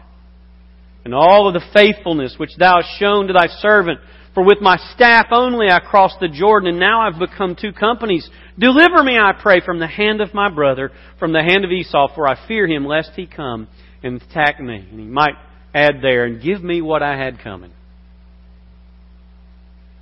And 1.03 1.13
all 1.13 1.49
of 1.49 1.53
the 1.53 1.67
faithfulness 1.73 2.35
which 2.37 2.55
Thou 2.57 2.77
hast 2.81 2.97
shown 2.97 3.27
to 3.27 3.33
Thy 3.33 3.47
servant. 3.59 3.99
For 4.33 4.45
with 4.45 4.59
my 4.61 4.77
staff 4.95 5.25
only 5.31 5.67
I 5.69 5.81
crossed 5.81 6.21
the 6.21 6.29
Jordan, 6.29 6.69
and 6.69 6.79
now 6.79 7.01
I've 7.01 7.19
become 7.19 7.57
two 7.59 7.73
companies. 7.73 8.29
Deliver 8.57 9.03
me, 9.03 9.17
I 9.17 9.33
pray, 9.33 9.59
from 9.59 9.79
the 9.79 9.87
hand 9.87 10.21
of 10.21 10.33
my 10.33 10.49
brother, 10.49 10.91
from 11.19 11.33
the 11.33 11.43
hand 11.43 11.65
of 11.65 11.71
Esau, 11.71 12.15
for 12.15 12.25
I 12.25 12.47
fear 12.47 12.67
him, 12.67 12.85
lest 12.85 13.11
he 13.17 13.27
come 13.27 13.67
and 14.01 14.21
attack 14.21 14.61
me. 14.61 14.87
And 14.89 14.97
he 14.97 15.07
might 15.07 15.35
add 15.73 15.95
there, 16.01 16.23
and 16.23 16.41
give 16.41 16.63
me 16.63 16.81
what 16.81 17.03
I 17.03 17.17
had 17.17 17.39
coming. 17.43 17.73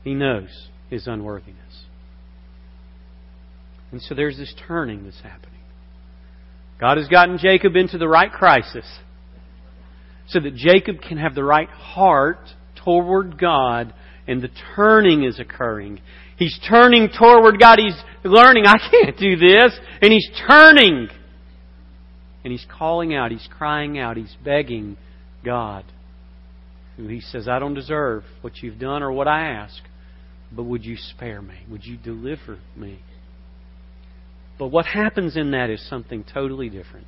He 0.04 0.14
knows 0.14 0.50
his 0.92 1.08
unworthiness. 1.08 1.65
And 3.96 4.02
so 4.02 4.14
there's 4.14 4.36
this 4.36 4.54
turning 4.68 5.06
that's 5.06 5.22
happening. 5.22 5.62
God 6.82 6.98
has 6.98 7.08
gotten 7.08 7.38
Jacob 7.38 7.78
into 7.78 7.98
the 7.98 8.10
right 8.10 8.30
crisis 8.30 8.84
so 10.28 10.42
that 10.42 10.54
Jacob 10.54 10.98
can 11.00 11.18
have 11.18 11.34
the 11.34 11.46
right 11.46 11.70
heart 11.70 12.42
toward 12.84 13.40
God 13.40 13.94
and 14.28 14.42
the 14.42 14.50
turning 14.76 15.24
is 15.24 15.40
occurring. 15.40 16.02
He's 16.36 16.60
turning 16.68 17.08
toward 17.18 17.58
God. 17.58 17.80
He's 17.80 17.96
learning, 18.26 18.66
I 18.68 18.80
can't 18.92 19.18
do 19.18 19.38
this. 19.38 19.80
And 20.02 20.12
he's 20.12 20.30
turning. 20.46 21.08
And 22.44 22.52
he's 22.52 22.66
calling 22.78 23.16
out. 23.16 23.32
He's 23.32 23.48
crying 23.58 23.98
out. 23.98 24.18
He's 24.18 24.36
begging 24.44 24.98
God. 25.46 25.86
Who 26.98 27.08
he 27.08 27.22
says, 27.22 27.48
I 27.48 27.60
don't 27.60 27.76
deserve 27.76 28.26
what 28.42 28.58
you've 28.58 28.78
done 28.78 29.04
or 29.04 29.14
what 29.14 29.30
I 29.30 29.52
ask, 29.52 29.82
but 30.52 30.64
would 30.64 30.84
you 30.84 30.98
spare 30.98 31.42
me? 31.42 31.60
Would 31.70 31.86
you 31.86 31.96
deliver 31.96 32.60
me? 32.76 33.00
But 34.58 34.68
what 34.68 34.86
happens 34.86 35.36
in 35.36 35.52
that 35.52 35.70
is 35.70 35.88
something 35.90 36.24
totally 36.24 36.70
different 36.70 37.08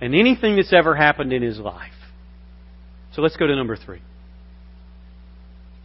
than 0.00 0.14
anything 0.14 0.56
that's 0.56 0.72
ever 0.72 0.94
happened 0.94 1.32
in 1.32 1.42
his 1.42 1.58
life. 1.58 1.92
So 3.14 3.22
let's 3.22 3.36
go 3.36 3.46
to 3.46 3.56
number 3.56 3.76
three. 3.76 4.02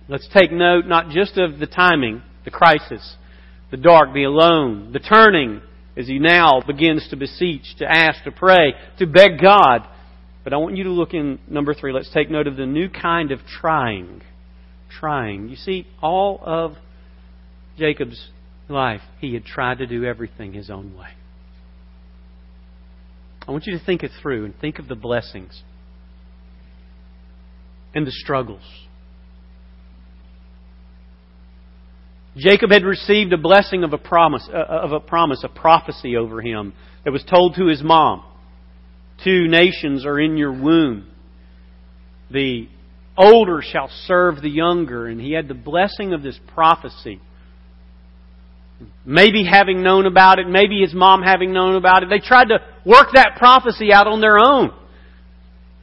Let's 0.09 0.27
take 0.37 0.51
note 0.51 0.85
not 0.85 1.09
just 1.09 1.37
of 1.37 1.59
the 1.59 1.67
timing, 1.67 2.21
the 2.43 2.51
crisis, 2.51 3.15
the 3.69 3.77
dark, 3.77 4.13
the 4.13 4.23
alone, 4.23 4.91
the 4.91 4.99
turning 4.99 5.61
as 5.95 6.07
he 6.07 6.19
now 6.19 6.61
begins 6.65 7.07
to 7.09 7.15
beseech, 7.15 7.75
to 7.77 7.89
ask, 7.89 8.23
to 8.25 8.31
pray, 8.31 8.73
to 8.99 9.07
beg 9.07 9.41
God. 9.41 9.87
But 10.43 10.53
I 10.53 10.57
want 10.57 10.75
you 10.75 10.85
to 10.85 10.91
look 10.91 11.13
in 11.13 11.39
number 11.47 11.73
three. 11.73 11.93
Let's 11.93 12.11
take 12.13 12.29
note 12.29 12.47
of 12.47 12.57
the 12.57 12.65
new 12.65 12.89
kind 12.89 13.31
of 13.31 13.39
trying. 13.45 14.21
Trying. 14.89 15.49
You 15.49 15.55
see, 15.55 15.87
all 16.01 16.41
of 16.43 16.73
Jacob's 17.77 18.29
life, 18.71 19.01
he 19.19 19.33
had 19.33 19.45
tried 19.45 19.79
to 19.79 19.85
do 19.85 20.03
everything 20.05 20.53
his 20.53 20.69
own 20.69 20.95
way. 20.95 21.09
I 23.47 23.51
want 23.51 23.65
you 23.65 23.77
to 23.77 23.83
think 23.83 24.03
it 24.03 24.11
through 24.21 24.45
and 24.45 24.59
think 24.59 24.79
of 24.79 24.87
the 24.87 24.95
blessings 24.95 25.61
and 27.93 28.05
the 28.05 28.11
struggles. 28.11 28.63
Jacob 32.37 32.71
had 32.71 32.85
received 32.85 33.33
a 33.33 33.37
blessing 33.37 33.83
of 33.83 33.91
a 33.91 33.97
promise, 33.97 34.47
uh, 34.51 34.57
of 34.57 34.93
a 34.93 34.99
promise, 34.99 35.43
a 35.43 35.49
prophecy 35.49 36.15
over 36.15 36.41
him 36.41 36.73
that 37.03 37.11
was 37.11 37.23
told 37.29 37.55
to 37.55 37.65
his 37.65 37.83
mom. 37.83 38.23
Two 39.23 39.47
nations 39.47 40.05
are 40.05 40.19
in 40.19 40.37
your 40.37 40.53
womb. 40.53 41.09
The 42.31 42.69
older 43.17 43.61
shall 43.61 43.89
serve 44.05 44.41
the 44.41 44.49
younger. 44.49 45.07
And 45.07 45.19
he 45.19 45.33
had 45.33 45.47
the 45.47 45.53
blessing 45.53 46.13
of 46.13 46.23
this 46.23 46.39
prophecy. 46.53 47.19
Maybe 49.05 49.43
having 49.43 49.83
known 49.83 50.05
about 50.05 50.39
it, 50.39 50.47
maybe 50.47 50.81
his 50.81 50.93
mom 50.93 51.21
having 51.21 51.53
known 51.53 51.75
about 51.75 52.03
it. 52.03 52.09
They 52.09 52.19
tried 52.19 52.49
to 52.49 52.59
work 52.85 53.07
that 53.13 53.35
prophecy 53.37 53.91
out 53.91 54.07
on 54.07 54.21
their 54.21 54.37
own. 54.37 54.71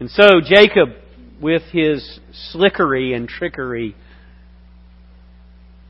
And 0.00 0.11
so 0.11 0.40
Jacob, 0.44 0.90
with 1.40 1.62
his 1.72 2.20
slickery 2.52 3.14
and 3.14 3.28
trickery, 3.28 3.96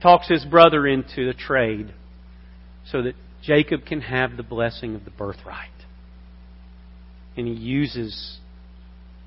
talks 0.03 0.29
his 0.29 0.44
brother 0.44 0.87
into 0.87 1.27
the 1.27 1.35
trade 1.35 1.92
so 2.90 3.03
that 3.03 3.14
Jacob 3.42 3.85
can 3.85 4.01
have 4.01 4.37
the 4.37 4.42
blessing 4.42 4.94
of 4.94 5.05
the 5.05 5.11
birthright. 5.11 5.68
And 7.37 7.47
he 7.47 7.55
uses 7.55 8.38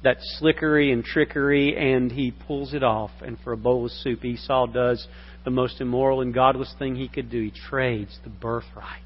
that 0.03 0.17
slickery 0.39 0.91
and 0.91 1.03
trickery 1.03 1.77
and 1.77 2.11
he 2.11 2.31
pulls 2.31 2.73
it 2.73 2.83
off. 2.83 3.11
And 3.21 3.37
for 3.43 3.53
a 3.53 3.57
bowl 3.57 3.85
of 3.85 3.91
soup, 3.91 4.25
Esau 4.25 4.67
does 4.67 5.07
the 5.43 5.51
most 5.51 5.81
immoral 5.81 6.21
and 6.21 6.33
godless 6.33 6.73
thing 6.77 6.95
he 6.95 7.07
could 7.07 7.29
do. 7.29 7.41
He 7.41 7.51
trades 7.69 8.17
the 8.23 8.29
birthright. 8.29 9.01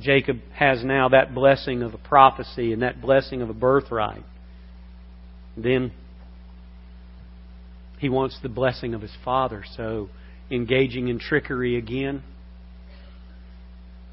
Jacob 0.00 0.38
has 0.54 0.84
now 0.84 1.08
that 1.08 1.34
blessing 1.34 1.82
of 1.82 1.94
a 1.94 1.98
prophecy 1.98 2.72
and 2.72 2.82
that 2.82 3.00
blessing 3.00 3.42
of 3.42 3.50
a 3.50 3.54
birthright. 3.54 4.24
Then 5.56 5.92
he 7.98 8.08
wants 8.08 8.38
the 8.42 8.48
blessing 8.48 8.94
of 8.94 9.02
his 9.02 9.14
father, 9.24 9.64
so 9.76 10.08
engaging 10.50 11.08
in 11.08 11.18
trickery 11.18 11.76
again, 11.76 12.22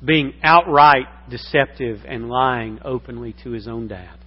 being 0.04 0.34
outright 0.44 1.06
deceptive 1.30 2.00
and 2.06 2.30
lying 2.30 2.80
openly 2.84 3.36
to 3.44 3.52
his 3.52 3.68
own 3.68 3.88
dad. 3.88 4.18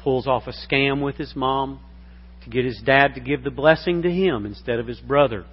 Pulls 0.00 0.26
off 0.26 0.44
a 0.46 0.52
scam 0.52 1.02
with 1.02 1.16
his 1.16 1.34
mom 1.36 1.80
to 2.46 2.50
get 2.50 2.64
his 2.64 2.80
dad 2.84 3.14
to 3.14 3.20
give 3.20 3.42
the 3.42 3.50
blessing 3.50 4.02
to 4.02 4.10
him 4.10 4.46
instead 4.46 4.78
of 4.78 4.86
his 4.86 5.00
brother. 5.00 5.44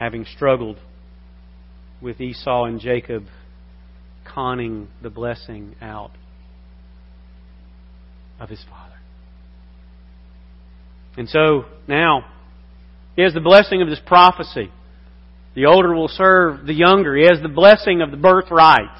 Having 0.00 0.24
struggled 0.34 0.78
with 2.02 2.20
Esau 2.20 2.64
and 2.64 2.80
Jacob 2.80 3.24
conning 4.24 4.88
the 5.00 5.10
blessing 5.10 5.76
out 5.80 6.10
of 8.40 8.48
his 8.48 8.62
father. 8.68 8.96
And 11.16 11.28
so 11.28 11.64
now, 11.86 12.26
he 13.14 13.22
has 13.22 13.34
the 13.34 13.40
blessing 13.40 13.80
of 13.80 13.88
this 13.88 14.00
prophecy. 14.06 14.70
The 15.54 15.66
older 15.66 15.94
will 15.94 16.08
serve 16.08 16.66
the 16.66 16.74
younger. 16.74 17.16
He 17.16 17.24
has 17.24 17.40
the 17.40 17.48
blessing 17.48 18.02
of 18.02 18.10
the 18.10 18.16
birthright. 18.16 18.90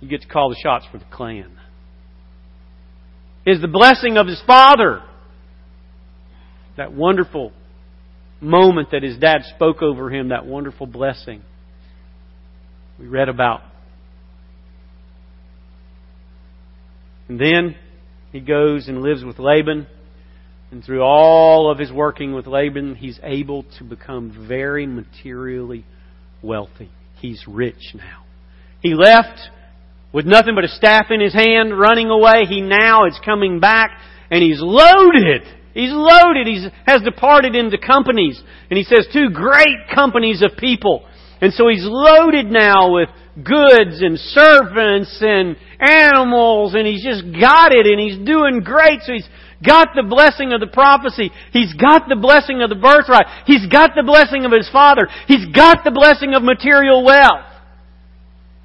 You 0.00 0.08
get 0.08 0.20
to 0.22 0.28
call 0.28 0.50
the 0.50 0.56
shots 0.62 0.84
for 0.92 0.98
the 0.98 1.04
clan. 1.10 1.56
Has 3.46 3.60
the 3.60 3.68
blessing 3.68 4.16
of 4.16 4.26
his 4.26 4.42
father. 4.46 5.02
That 6.76 6.92
wonderful 6.92 7.52
moment 8.40 8.90
that 8.90 9.02
his 9.02 9.16
dad 9.16 9.42
spoke 9.54 9.82
over 9.82 10.10
him, 10.10 10.28
that 10.28 10.44
wonderful 10.46 10.86
blessing 10.86 11.42
we 12.98 13.06
read 13.06 13.28
about. 13.28 13.62
And 17.28 17.40
then 17.40 17.76
he 18.32 18.40
goes 18.40 18.88
and 18.88 19.02
lives 19.02 19.24
with 19.24 19.38
Laban. 19.38 19.86
And 20.70 20.84
through 20.84 21.02
all 21.02 21.70
of 21.70 21.78
his 21.78 21.92
working 21.92 22.34
with 22.34 22.46
Laban, 22.46 22.96
he's 22.96 23.20
able 23.22 23.64
to 23.78 23.84
become 23.84 24.46
very 24.48 24.86
materially 24.86 25.84
wealthy. 26.42 26.90
He's 27.20 27.44
rich 27.46 27.94
now. 27.94 28.24
He 28.80 28.94
left 28.94 29.38
with 30.16 30.24
nothing 30.24 30.54
but 30.54 30.64
a 30.64 30.68
staff 30.68 31.10
in 31.10 31.20
his 31.20 31.34
hand, 31.34 31.78
running 31.78 32.08
away. 32.08 32.48
He 32.48 32.62
now 32.62 33.04
is 33.04 33.20
coming 33.22 33.60
back 33.60 33.90
and 34.30 34.42
he's 34.42 34.62
loaded. 34.62 35.42
He's 35.74 35.92
loaded. 35.92 36.46
He 36.46 36.66
has 36.86 37.02
departed 37.02 37.54
into 37.54 37.76
companies. 37.76 38.42
And 38.70 38.78
he 38.78 38.84
says, 38.84 39.06
two 39.12 39.28
great 39.28 39.92
companies 39.94 40.40
of 40.40 40.56
people. 40.56 41.06
And 41.42 41.52
so 41.52 41.68
he's 41.68 41.84
loaded 41.84 42.46
now 42.46 42.94
with 42.94 43.10
goods 43.36 44.00
and 44.00 44.18
servants 44.18 45.18
and 45.20 45.54
animals 45.86 46.74
and 46.74 46.86
he's 46.86 47.04
just 47.04 47.22
got 47.38 47.74
it 47.74 47.84
and 47.84 48.00
he's 48.00 48.16
doing 48.26 48.62
great. 48.64 49.00
So 49.02 49.12
he's 49.12 49.28
got 49.62 49.88
the 49.94 50.02
blessing 50.02 50.54
of 50.54 50.60
the 50.60 50.72
prophecy. 50.72 51.30
He's 51.52 51.74
got 51.74 52.08
the 52.08 52.16
blessing 52.16 52.62
of 52.62 52.70
the 52.70 52.80
birthright. 52.80 53.26
He's 53.44 53.66
got 53.66 53.90
the 53.94 54.02
blessing 54.02 54.46
of 54.46 54.50
his 54.50 54.70
father. 54.72 55.08
He's 55.28 55.44
got 55.52 55.84
the 55.84 55.90
blessing 55.90 56.32
of 56.32 56.42
material 56.42 57.04
wealth. 57.04 57.52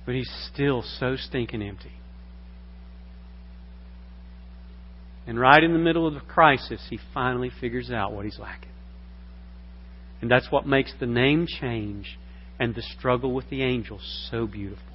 But 0.06 0.16
he's 0.16 0.32
still 0.54 0.84
so 1.00 1.16
stinking 1.16 1.62
empty. 1.62 1.92
And 5.28 5.40
right 5.40 5.64
in 5.64 5.74
the 5.74 5.80
middle 5.80 6.08
of 6.08 6.14
the 6.14 6.20
crisis, 6.22 6.82
he 6.90 7.00
finally 7.14 7.52
figures 7.62 7.92
out 7.92 8.12
what 8.14 8.26
he's 8.26 8.40
lacking. 8.40 8.72
And 10.22 10.30
that's 10.30 10.52
what 10.52 10.66
makes 10.66 10.94
the 11.00 11.06
name 11.06 11.48
change 11.48 12.18
and 12.60 12.76
the 12.76 12.82
struggle 12.82 13.34
with 13.34 13.50
the 13.50 13.64
angel 13.64 14.00
so 14.30 14.46
beautiful. 14.46 14.86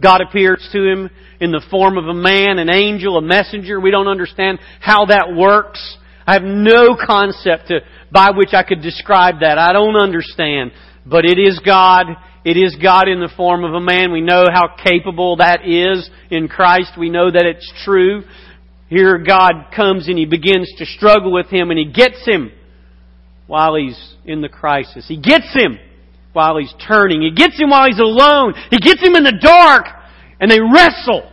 God 0.00 0.20
appears 0.20 0.68
to 0.72 0.84
him 0.84 1.10
in 1.40 1.52
the 1.52 1.64
form 1.70 1.96
of 1.96 2.06
a 2.06 2.14
man, 2.14 2.58
an 2.58 2.70
angel, 2.70 3.18
a 3.18 3.22
messenger. 3.22 3.80
We 3.80 3.90
don't 3.90 4.08
understand 4.08 4.58
how 4.80 5.06
that 5.06 5.34
works. 5.34 5.96
I 6.26 6.34
have 6.34 6.42
no 6.42 6.96
concept 6.96 7.68
to, 7.68 7.80
by 8.10 8.30
which 8.30 8.52
I 8.52 8.62
could 8.62 8.82
describe 8.82 9.40
that. 9.40 9.58
I 9.58 9.72
don't 9.72 9.96
understand. 9.96 10.72
But 11.06 11.24
it 11.24 11.38
is 11.38 11.60
God. 11.64 12.06
It 12.44 12.56
is 12.56 12.76
God 12.82 13.08
in 13.08 13.20
the 13.20 13.30
form 13.36 13.64
of 13.64 13.74
a 13.74 13.80
man. 13.80 14.12
We 14.12 14.20
know 14.20 14.46
how 14.52 14.74
capable 14.76 15.36
that 15.36 15.64
is 15.64 16.10
in 16.30 16.48
Christ. 16.48 16.92
We 16.98 17.08
know 17.08 17.30
that 17.30 17.46
it's 17.46 17.72
true. 17.84 18.24
Here 18.88 19.18
God 19.18 19.70
comes 19.74 20.08
and 20.08 20.18
He 20.18 20.26
begins 20.26 20.72
to 20.78 20.86
struggle 20.86 21.32
with 21.32 21.48
him 21.48 21.70
and 21.70 21.78
He 21.78 21.92
gets 21.92 22.26
him 22.26 22.50
while 23.52 23.74
he's 23.74 24.16
in 24.24 24.40
the 24.40 24.48
crisis. 24.48 25.04
He 25.06 25.18
gets 25.18 25.54
him 25.54 25.78
while 26.32 26.56
he's 26.56 26.72
turning. 26.88 27.20
He 27.20 27.32
gets 27.32 27.60
him 27.60 27.68
while 27.68 27.86
he's 27.86 27.98
alone. 27.98 28.54
He 28.70 28.78
gets 28.78 29.02
him 29.02 29.14
in 29.14 29.24
the 29.24 29.38
dark. 29.38 29.88
And 30.40 30.50
they 30.50 30.58
wrestle. 30.58 31.30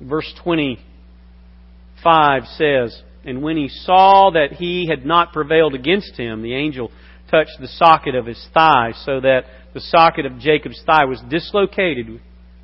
Verse 0.00 0.32
25 0.44 2.44
says, 2.56 3.02
And 3.24 3.42
when 3.42 3.56
he 3.56 3.68
saw 3.68 4.30
that 4.34 4.52
he 4.52 4.86
had 4.88 5.04
not 5.04 5.32
prevailed 5.32 5.74
against 5.74 6.16
him, 6.16 6.42
the 6.42 6.54
angel 6.54 6.92
touched 7.32 7.58
the 7.58 7.66
socket 7.66 8.14
of 8.14 8.26
his 8.26 8.46
thigh, 8.54 8.92
so 9.04 9.20
that 9.20 9.46
the 9.74 9.80
socket 9.80 10.26
of 10.26 10.38
Jacob's 10.38 10.80
thigh 10.86 11.06
was 11.06 11.20
dislocated 11.28 12.20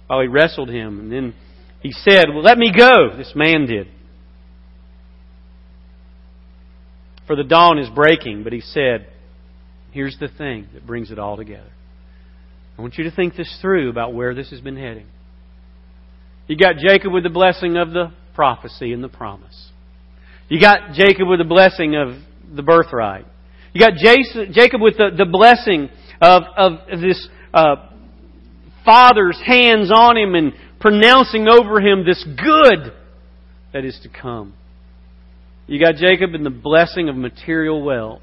while 0.07 0.21
he 0.21 0.29
wrestled 0.29 0.69
him. 0.69 1.01
And 1.01 1.11
then 1.11 1.35
he 1.81 1.91
said, 1.91 2.27
Well, 2.29 2.43
let 2.43 2.59
me 2.59 2.71
go. 2.77 3.17
This 3.17 3.33
man 3.35 3.67
did. 3.67 3.89
For 7.27 7.35
the 7.35 7.45
dawn 7.45 7.79
is 7.79 7.89
breaking. 7.91 8.45
But 8.45 8.53
he 8.53 8.61
said, 8.61 9.09
Here's 9.91 10.17
the 10.21 10.29
thing 10.29 10.69
that 10.75 10.87
brings 10.87 11.11
it 11.11 11.19
all 11.19 11.37
together. 11.37 11.73
I 12.77 12.83
want 12.83 12.97
you 12.97 13.05
to 13.05 13.11
think 13.11 13.37
this 13.37 13.59
through 13.61 13.91
about 13.91 14.15
where 14.15 14.35
this 14.35 14.51
has 14.51 14.61
been 14.61 14.77
heading. 14.77 15.07
You 16.47 16.57
got 16.57 16.77
Jacob 16.77 17.13
with 17.13 17.25
the 17.25 17.31
blessing 17.31 17.77
of 17.77 17.91
the 17.91 18.13
prophecy 18.35 18.93
and 18.93 19.03
the 19.03 19.09
promise. 19.09 19.71
You 20.49 20.61
got 20.61 20.93
Jacob 20.93 21.29
with 21.29 21.41
the 21.41 21.45
blessing 21.45 21.97
of 21.97 22.17
the 22.55 22.63
birthright. 22.63 23.27
You 23.73 23.81
got 23.81 23.95
Jacob 23.97 24.81
with 24.81 24.97
the, 24.97 25.11
the 25.17 25.27
blessing 25.27 25.91
of, 26.21 26.43
of 26.57 27.01
this 27.01 27.29
uh, 27.53 27.77
father's 28.85 29.41
hands 29.45 29.91
on 29.93 30.17
him 30.17 30.35
and 30.35 30.53
pronouncing 30.81 31.49
over 31.49 31.81
him 31.81 32.05
this 32.05 32.25
good 32.25 32.93
that 33.73 33.85
is 33.85 33.99
to 34.03 34.09
come. 34.09 34.55
You 35.67 35.79
got 35.79 35.97
Jacob 35.97 36.35
in 36.35 36.45
the 36.45 36.51
blessing 36.51 37.09
of 37.09 37.17
material 37.17 37.83
wealth. 37.83 38.23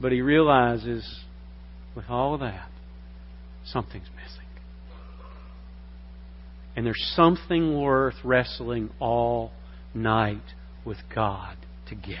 But 0.00 0.12
he 0.12 0.20
realizes 0.20 1.20
with 1.94 2.06
all 2.08 2.34
of 2.34 2.40
that, 2.40 2.68
something's 3.64 4.08
missing. 4.14 4.48
And 6.76 6.84
there's 6.84 7.12
something 7.14 7.80
worth 7.80 8.16
wrestling 8.24 8.90
all 9.00 9.52
night 9.94 10.42
with 10.84 10.98
God 11.14 11.56
to 11.88 11.94
get. 11.94 12.18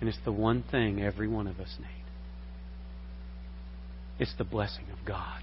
And 0.00 0.08
it's 0.08 0.18
the 0.24 0.32
one 0.32 0.64
thing 0.70 1.02
every 1.02 1.28
one 1.28 1.46
of 1.46 1.60
us 1.60 1.76
need. 1.78 1.86
It's 4.18 4.34
the 4.36 4.44
blessing 4.44 4.84
of 4.92 5.06
God. 5.06 5.42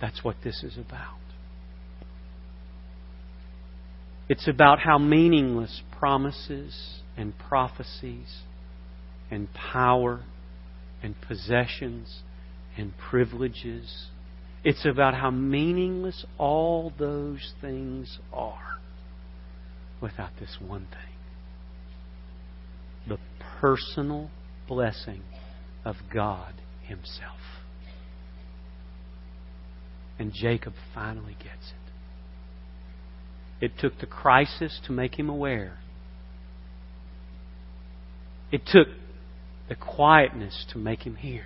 That's 0.00 0.24
what 0.24 0.36
this 0.44 0.62
is 0.62 0.76
about. 0.76 1.18
It's 4.28 4.48
about 4.48 4.78
how 4.78 4.98
meaningless 4.98 5.82
promises 5.98 7.00
and 7.16 7.34
prophecies 7.38 8.38
and 9.30 9.52
power 9.52 10.24
and 11.02 11.14
possessions 11.26 12.20
and 12.76 12.92
privileges. 12.96 14.06
It's 14.62 14.86
about 14.86 15.14
how 15.14 15.30
meaningless 15.30 16.24
all 16.38 16.92
those 16.98 17.52
things 17.60 18.18
are 18.32 18.78
without 20.00 20.30
this 20.38 20.56
one 20.60 20.86
thing 20.90 21.09
the 23.10 23.18
personal 23.60 24.30
blessing 24.66 25.22
of 25.84 25.96
God 26.12 26.54
Himself. 26.82 27.38
And 30.18 30.32
Jacob 30.32 30.74
finally 30.94 31.34
gets 31.34 31.72
it. 33.60 33.64
It 33.64 33.72
took 33.78 33.98
the 33.98 34.06
crisis 34.06 34.80
to 34.86 34.92
make 34.92 35.18
him 35.18 35.28
aware. 35.28 35.78
It 38.50 38.62
took 38.66 38.88
the 39.68 39.74
quietness 39.74 40.66
to 40.72 40.78
make 40.78 41.02
him 41.02 41.16
hear. 41.16 41.44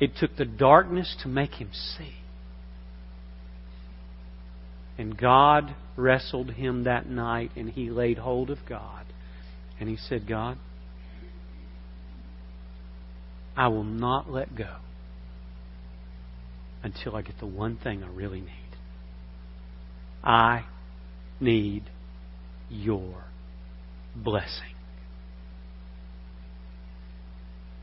It 0.00 0.12
took 0.18 0.36
the 0.36 0.44
darkness 0.44 1.16
to 1.22 1.28
make 1.28 1.52
him 1.52 1.70
see. 1.72 2.14
And 4.98 5.16
God 5.16 5.74
wrestled 5.96 6.52
him 6.52 6.84
that 6.84 7.06
night, 7.08 7.52
and 7.56 7.70
he 7.70 7.90
laid 7.90 8.18
hold 8.18 8.50
of 8.50 8.58
God. 8.68 9.06
And 9.80 9.88
he 9.88 9.96
said, 9.96 10.28
God, 10.28 10.58
I 13.56 13.68
will 13.68 13.84
not 13.84 14.30
let 14.30 14.54
go 14.54 14.76
until 16.82 17.16
I 17.16 17.22
get 17.22 17.38
the 17.40 17.46
one 17.46 17.78
thing 17.78 18.04
I 18.04 18.08
really 18.08 18.40
need. 18.40 18.50
I 20.22 20.66
need 21.40 21.84
your 22.68 23.24
blessing. 24.14 24.74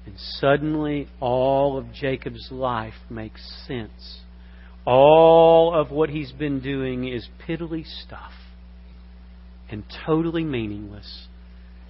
And 0.06 0.16
suddenly, 0.18 1.10
all 1.20 1.78
of 1.78 1.92
Jacob's 1.92 2.50
life 2.52 2.94
makes 3.10 3.42
sense. 3.68 4.22
All 4.86 5.74
of 5.74 5.92
what 5.92 6.10
he's 6.10 6.32
been 6.32 6.62
doing 6.62 7.08
is 7.08 7.28
piddly 7.46 7.86
stuff 8.06 8.32
and 9.70 9.84
totally 10.06 10.46
meaningless 10.46 11.28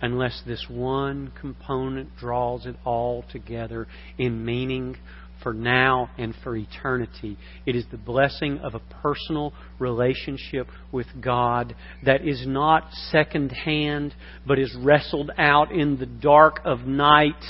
unless 0.01 0.41
this 0.45 0.65
one 0.69 1.31
component 1.39 2.15
draws 2.17 2.65
it 2.65 2.75
all 2.85 3.23
together 3.31 3.87
in 4.17 4.45
meaning 4.45 4.95
for 5.41 5.53
now 5.53 6.09
and 6.17 6.33
for 6.43 6.55
eternity. 6.55 7.37
It 7.65 7.75
is 7.75 7.85
the 7.91 7.97
blessing 7.97 8.59
of 8.59 8.75
a 8.75 8.79
personal 9.01 9.53
relationship 9.79 10.67
with 10.91 11.07
God 11.21 11.75
that 12.05 12.27
is 12.27 12.45
not 12.45 12.89
secondhand, 13.11 14.13
but 14.45 14.59
is 14.59 14.75
wrestled 14.77 15.31
out 15.37 15.71
in 15.71 15.99
the 15.99 16.05
dark 16.05 16.59
of 16.65 16.81
night, 16.81 17.43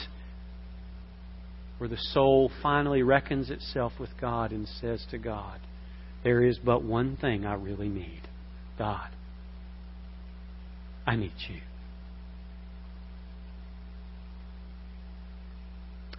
where 1.77 1.89
the 1.89 1.97
soul 1.97 2.51
finally 2.61 3.03
reckons 3.03 3.49
itself 3.49 3.93
with 3.99 4.09
God 4.19 4.51
and 4.51 4.67
says 4.81 5.05
to 5.11 5.17
God, 5.17 5.59
There 6.23 6.43
is 6.43 6.59
but 6.59 6.83
one 6.83 7.17
thing 7.17 7.45
I 7.45 7.53
really 7.53 7.89
need 7.89 8.21
God. 8.77 9.09
I 11.05 11.15
need 11.15 11.33
you. 11.47 11.61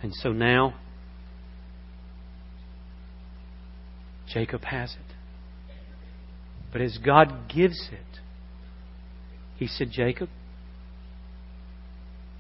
And 0.03 0.13
so 0.15 0.33
now, 0.33 0.75
Jacob 4.33 4.65
has 4.65 4.93
it. 4.93 5.15
But 6.73 6.83
as 6.83 6.99
God 6.99 7.49
gives 7.49 7.89
it, 7.91 8.21
he 9.57 9.67
said, 9.67 9.91
Jacob, 9.91 10.29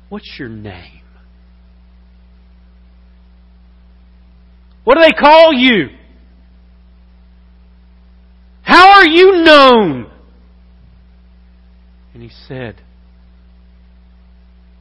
what's 0.09 0.37
your 0.39 0.49
name? 0.49 1.03
What 4.85 4.95
do 4.95 5.03
they 5.03 5.13
call 5.13 5.53
you? 5.53 5.89
How 8.63 8.99
are 8.99 9.07
you 9.07 9.43
known? 9.43 10.11
And 12.15 12.23
he 12.23 12.31
said, 12.47 12.77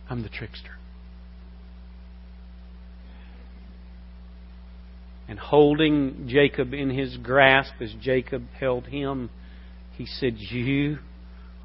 I'm 0.10 0.24
the 0.24 0.30
trickster. 0.30 0.77
And 5.28 5.38
holding 5.38 6.28
Jacob 6.28 6.74
in 6.74 6.90
his 6.90 7.18
grasp 7.18 7.74
as 7.82 7.94
Jacob 8.02 8.48
held 8.60 8.86
him, 8.86 9.30
he 9.98 10.06
said, 10.06 10.36
You 10.38 11.00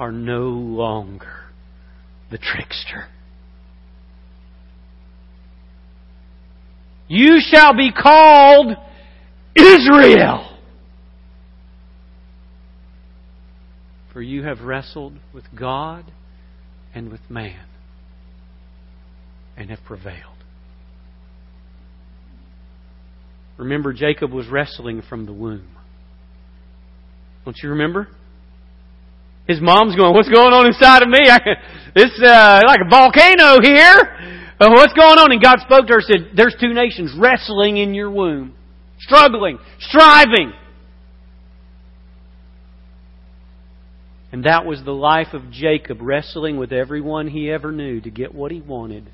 are 0.01 0.13
no 0.13 0.49
longer 0.49 1.45
the 2.31 2.39
trickster. 2.39 3.09
You 7.09 7.41
shall 7.41 7.77
be 7.77 7.93
called 7.93 8.75
Israel. 9.55 10.59
For 14.13 14.23
you 14.23 14.43
have 14.45 14.61
wrestled 14.61 15.15
with 15.33 15.45
God 15.55 16.11
and 16.95 17.11
with 17.11 17.21
man 17.31 17.67
and 19.57 19.71
have 19.71 19.85
prevailed. 19.85 20.32
Remember, 23.59 23.93
Jacob 23.93 24.33
was 24.33 24.49
wrestling 24.49 25.03
from 25.09 25.27
the 25.27 25.33
womb. 25.33 25.69
Don't 27.45 27.57
you 27.63 27.71
remember? 27.71 28.09
His 29.47 29.61
mom's 29.61 29.97
going, 29.97 30.15
what's 30.15 30.29
going 30.29 30.53
on 30.53 30.67
inside 30.67 31.03
of 31.03 31.09
me? 31.09 31.21
It's 31.95 32.23
uh, 32.23 32.63
like 32.67 32.81
a 32.87 32.89
volcano 32.89 33.61
here. 33.63 34.39
Uh, 34.59 34.71
what's 34.71 34.95
going 34.95 35.19
on? 35.19 35.33
And 35.33 35.43
God 35.43 35.59
spoke 35.61 35.87
to 35.89 35.95
her 35.95 35.99
and 35.99 36.07
said, 36.07 36.31
there's 36.37 36.57
two 36.61 36.73
nations 36.73 37.13
wrestling 37.19 37.77
in 37.77 37.95
your 37.95 38.11
womb. 38.11 38.55
Struggling. 39.01 39.59
Striving. 39.81 40.53
And 44.31 44.45
that 44.45 44.65
was 44.65 44.83
the 44.85 44.93
life 44.93 45.35
of 45.35 45.51
Jacob, 45.51 45.99
wrestling 46.01 46.57
with 46.57 46.73
everyone 46.73 47.29
he 47.29 47.51
ever 47.51 47.73
knew 47.73 48.01
to 48.01 48.11
get 48.11 48.35
what 48.35 48.51
he 48.51 48.61
wanted 48.61 49.11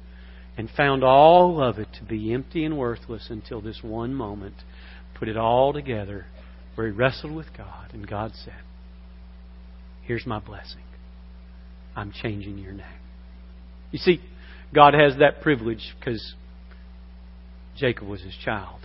and 0.58 0.68
found 0.76 1.04
all 1.04 1.62
of 1.62 1.78
it 1.78 1.86
to 1.94 2.04
be 2.04 2.34
empty 2.34 2.64
and 2.64 2.76
worthless 2.76 3.28
until 3.30 3.60
this 3.60 3.78
one 3.80 4.12
moment. 4.12 4.56
Put 5.16 5.28
it 5.28 5.36
all 5.36 5.72
together 5.72 6.26
where 6.74 6.88
he 6.88 6.92
wrestled 6.92 7.34
with 7.34 7.46
God, 7.56 7.90
and 7.92 8.06
God 8.06 8.32
said, 8.44 8.60
Here's 10.02 10.26
my 10.26 10.40
blessing. 10.40 10.82
I'm 11.94 12.12
changing 12.12 12.58
your 12.58 12.72
name. 12.72 12.86
You 13.92 13.98
see, 14.00 14.20
God 14.74 14.94
has 14.94 15.18
that 15.20 15.42
privilege 15.42 15.94
because 15.98 16.34
Jacob 17.76 18.08
was 18.08 18.20
his 18.22 18.34
child. 18.44 18.80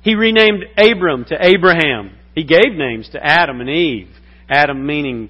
He 0.00 0.14
renamed 0.14 0.64
Abram 0.78 1.26
to 1.26 1.36
Abraham. 1.38 2.16
He 2.34 2.44
gave 2.44 2.72
names 2.72 3.08
to 3.12 3.22
Adam 3.22 3.60
and 3.60 3.68
Eve. 3.68 4.08
Adam 4.48 4.86
meaning 4.86 5.28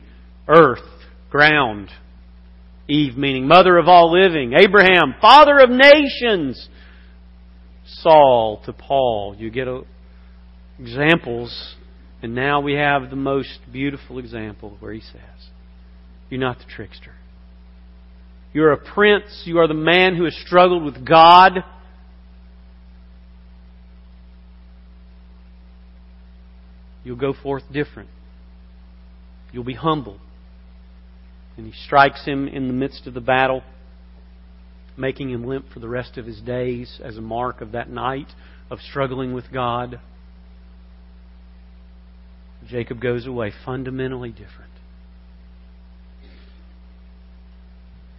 earth, 0.49 0.85
ground, 1.31 1.89
Eve 2.89 3.17
meaning 3.17 3.49
mother 3.49 3.79
of 3.79 3.89
all 3.89 4.13
living. 4.13 4.53
Abraham, 4.59 5.15
father 5.21 5.59
of 5.59 5.71
nations. 5.71 6.69
Saul 7.87 8.63
to 8.67 8.73
Paul. 8.73 9.37
You 9.39 9.51
get 9.51 9.69
uh, 9.69 9.83
examples, 10.79 11.77
and 12.23 12.35
now 12.35 12.61
we 12.61 12.75
have 12.75 13.11
the 13.11 13.17
most 13.17 13.59
beautiful 13.73 14.19
example 14.19 14.77
where 14.81 14.93
he 14.93 15.01
says, 15.01 15.51
You're 16.31 16.41
not 16.41 16.59
the 16.59 16.65
trickster. 16.65 17.13
You're 18.53 18.73
a 18.73 18.95
prince. 18.95 19.43
You 19.45 19.59
are 19.59 19.69
the 19.69 19.75
man 19.75 20.17
who 20.17 20.25
has 20.25 20.37
struggled 20.47 20.85
with 20.85 21.07
God. 21.07 21.63
You'll 27.05 27.17
go 27.17 27.35
forth 27.41 27.63
different. 27.73 28.09
You'll 29.53 29.65
be 29.65 29.75
humble. 29.75 30.19
And 31.57 31.67
he 31.67 31.73
strikes 31.87 32.25
him 32.25 32.49
in 32.49 32.67
the 32.67 32.75
midst 32.75 33.07
of 33.07 33.15
the 33.15 33.21
battle, 33.21 33.63
making 34.97 35.31
him 35.31 35.45
limp 35.45 35.67
for 35.73 35.81
the 35.81 35.89
rest 35.89 36.19
of 36.19 36.27
his 36.27 36.41
days 36.41 37.01
as 37.03 37.17
a 37.17 37.21
mark 37.21 37.61
of 37.61 37.73
that 37.73 37.89
night 37.89 38.29
of 38.71 38.81
struggling 38.81 39.33
with 39.33 39.53
God. 39.53 40.01
Jacob 42.67 43.01
goes 43.01 43.27
away 43.27 43.53
fundamentally 43.65 44.31
different. 44.31 44.73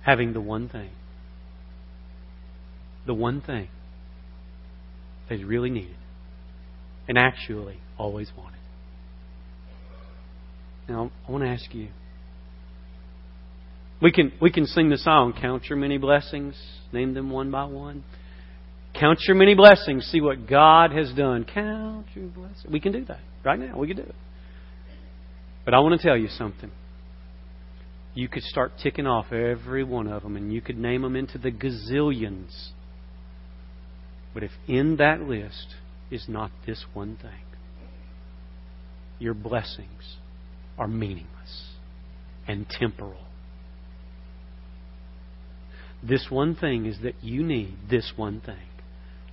Having 0.04 0.34
the 0.34 0.42
one 0.42 0.70
thing. 0.70 0.90
The 3.06 3.14
one 3.14 3.42
thing 3.42 3.68
that 5.30 5.38
he 5.38 5.44
really 5.44 5.70
needed 5.70 5.96
and 7.08 7.18
actually 7.18 7.80
always 7.98 8.32
wanted. 8.38 8.60
Now, 10.88 11.12
I 11.28 11.32
want 11.32 11.44
to 11.44 11.50
ask 11.50 11.74
you 11.74 11.90
we 14.02 14.12
can, 14.12 14.32
we 14.42 14.52
can 14.52 14.66
sing 14.66 14.90
the 14.90 14.98
song, 14.98 15.34
Count 15.40 15.66
Your 15.66 15.78
Many 15.78 15.98
Blessings, 15.98 16.56
name 16.92 17.14
them 17.14 17.30
one 17.30 17.52
by 17.52 17.66
one. 17.66 18.04
Count 19.00 19.20
your 19.28 19.36
many 19.36 19.54
blessings, 19.54 20.06
see 20.06 20.22
what 20.22 20.48
God 20.48 20.92
has 20.92 21.12
done. 21.14 21.46
Count 21.46 22.08
your 22.16 22.30
blessings. 22.30 22.66
We 22.72 22.80
can 22.80 22.92
do 22.92 23.06
that 23.06 23.20
right 23.44 23.60
now. 23.60 23.78
We 23.78 23.88
can 23.88 23.98
do 23.98 24.04
it. 24.04 24.16
But 25.66 25.76
I 25.76 25.80
want 25.80 26.00
to 26.00 26.08
tell 26.08 26.18
you 26.18 26.30
something. 26.30 26.72
You 28.16 28.28
could 28.28 28.42
start 28.44 28.72
ticking 28.82 29.06
off 29.06 29.32
every 29.32 29.84
one 29.84 30.08
of 30.08 30.24
them 30.24 30.36
and 30.36 30.52
you 30.52 30.62
could 30.62 30.78
name 30.78 31.04
them 31.04 31.16
into 31.16 31.38
the 31.38 31.52
gazillions. 31.52 32.70
But 34.34 34.44
if 34.44 34.52
in 34.68 34.96
that 34.98 35.22
list 35.22 35.76
is 36.10 36.26
not 36.28 36.50
this 36.66 36.84
one 36.94 37.18
thing, 37.22 37.32
your 39.20 39.36
blessings 39.36 40.18
are 40.78 40.88
meaningless 40.88 41.74
and 42.48 42.68
temporal 42.68 43.27
this 46.04 46.28
one 46.30 46.56
thing 46.56 46.86
is 46.86 46.98
that 47.04 47.16
you 47.22 47.44
need 47.44 47.76
this 47.90 48.14
one 48.16 48.42
thing. 48.42 48.56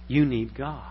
You 0.09 0.25
need 0.25 0.57
God. 0.57 0.91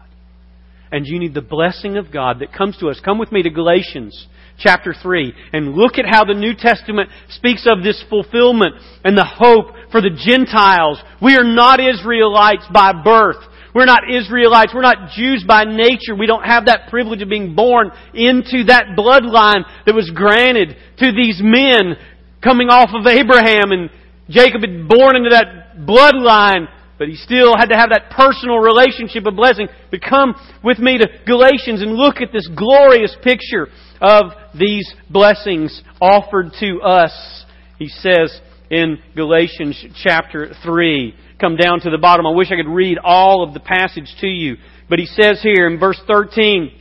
and 0.92 1.08
you 1.08 1.18
need 1.18 1.34
the 1.34 1.42
blessing 1.42 1.98
of 1.98 2.12
God 2.12 2.40
that 2.40 2.54
comes 2.54 2.78
to 2.78 2.88
us. 2.88 3.02
Come 3.04 3.18
with 3.18 3.32
me 3.32 3.42
to 3.42 3.50
Galatians 3.50 4.28
chapter 4.60 4.94
3 4.94 5.34
and 5.52 5.74
look 5.74 5.98
at 5.98 6.06
how 6.06 6.24
the 6.24 6.36
New 6.36 6.54
Testament 6.54 7.10
speaks 7.30 7.66
of 7.68 7.84
this 7.84 8.04
fulfillment 8.12 8.76
and 9.04 9.18
the 9.18 9.26
hope 9.26 9.74
for 9.92 10.02
the 10.02 10.12
Gentiles. 10.16 11.02
We 11.20 11.36
are 11.36 11.44
not 11.44 11.80
Israelites 11.80 12.66
by 12.72 12.94
birth. 13.04 13.42
We're 13.74 13.86
not 13.86 14.04
Israelites. 14.08 14.72
We're 14.72 14.82
not 14.84 15.10
Jews 15.16 15.44
by 15.48 15.64
nature. 15.64 16.14
We 16.16 16.28
don't 16.28 16.46
have 16.46 16.68
that 16.68 16.92
privilege 16.92 17.24
of 17.24 17.30
being 17.30 17.56
born 17.56 17.90
into 18.14 18.66
that 18.66 18.94
bloodline 18.96 19.66
that 19.88 19.96
was 19.96 20.12
granted 20.14 20.78
to 21.00 21.12
these 21.12 21.42
men 21.42 21.98
coming 22.44 22.70
off 22.70 22.92
of 22.94 23.08
Abraham 23.08 23.72
and 23.72 23.90
Jacob 24.30 24.62
had 24.62 24.88
born 24.88 25.16
into 25.16 25.32
that 25.32 25.63
bloodline, 25.78 26.68
but 26.98 27.08
he 27.08 27.16
still 27.16 27.58
had 27.58 27.68
to 27.68 27.76
have 27.76 27.90
that 27.90 28.12
personal 28.12 28.58
relationship 28.58 29.26
of 29.26 29.36
blessing. 29.36 29.68
But 29.92 30.02
come 30.02 30.36
with 30.64 30.80
me 30.80 30.98
to 30.98 31.08
Galatians 31.26 31.82
and 31.82 31.94
look 31.94 32.18
at 32.22 32.32
this 32.32 32.48
glorious 32.56 33.16
picture 33.24 33.68
of 34.00 34.32
these 34.58 34.94
blessings 35.10 35.82
offered 36.00 36.52
to 36.60 36.82
us. 36.82 37.46
He 37.80 37.88
says 37.88 38.40
in 38.70 39.00
Galatians 39.16 39.84
chapter 40.04 40.54
3, 40.64 41.16
come 41.40 41.56
down 41.58 41.80
to 41.82 41.90
the 41.90 41.98
bottom. 41.98 42.26
I 42.26 42.32
wish 42.32 42.52
I 42.52 42.56
could 42.56 42.72
read 42.72 42.98
all 43.04 43.44
of 43.44 43.54
the 43.54 43.60
passage 43.60 44.16
to 44.22 44.28
you. 44.28 44.58
But 44.90 45.00
he 45.00 45.06
says 45.06 45.42
here 45.42 45.68
in 45.68 45.80
verse 45.80 46.00
13, 46.08 46.72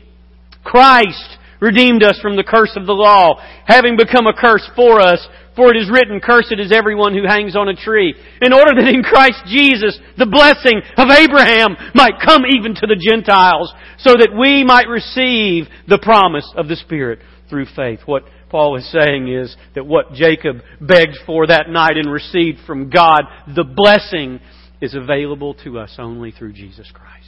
Christ 0.64 1.38
redeemed 1.62 2.02
us 2.02 2.18
from 2.20 2.34
the 2.34 2.42
curse 2.42 2.74
of 2.76 2.86
the 2.86 2.92
law, 2.92 3.40
having 3.64 3.96
become 3.96 4.26
a 4.26 4.34
curse 4.34 4.68
for 4.74 5.00
us. 5.00 5.24
For 5.54 5.70
it 5.70 5.76
is 5.76 5.90
written, 5.92 6.18
Cursed 6.18 6.58
is 6.58 6.72
everyone 6.72 7.14
who 7.14 7.28
hangs 7.28 7.54
on 7.54 7.68
a 7.68 7.76
tree, 7.76 8.14
in 8.40 8.52
order 8.52 8.72
that 8.74 8.88
in 8.88 9.02
Christ 9.02 9.44
Jesus 9.46 9.98
the 10.18 10.26
blessing 10.26 10.80
of 10.96 11.08
Abraham 11.08 11.76
might 11.94 12.24
come 12.24 12.42
even 12.56 12.74
to 12.74 12.86
the 12.86 12.96
Gentiles, 12.96 13.72
so 13.98 14.14
that 14.14 14.34
we 14.36 14.64
might 14.64 14.88
receive 14.88 15.68
the 15.86 16.00
promise 16.02 16.50
of 16.56 16.68
the 16.68 16.76
Spirit 16.76 17.20
through 17.48 17.66
faith. 17.76 18.00
What 18.06 18.24
Paul 18.48 18.76
is 18.76 18.90
saying 18.90 19.28
is 19.28 19.54
that 19.74 19.84
what 19.84 20.14
Jacob 20.14 20.62
begged 20.80 21.18
for 21.26 21.46
that 21.46 21.68
night 21.68 21.96
and 21.96 22.10
received 22.10 22.60
from 22.66 22.90
God, 22.90 23.22
the 23.54 23.64
blessing 23.64 24.40
is 24.80 24.94
available 24.94 25.54
to 25.64 25.78
us 25.78 25.94
only 25.98 26.32
through 26.32 26.54
Jesus 26.54 26.90
Christ. 26.92 27.21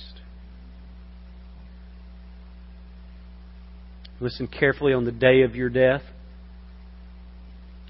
Listen 4.21 4.47
carefully 4.47 4.93
on 4.93 5.05
the 5.05 5.13
day 5.13 5.43
of 5.43 5.55
your 5.55 5.69
death 5.69 6.03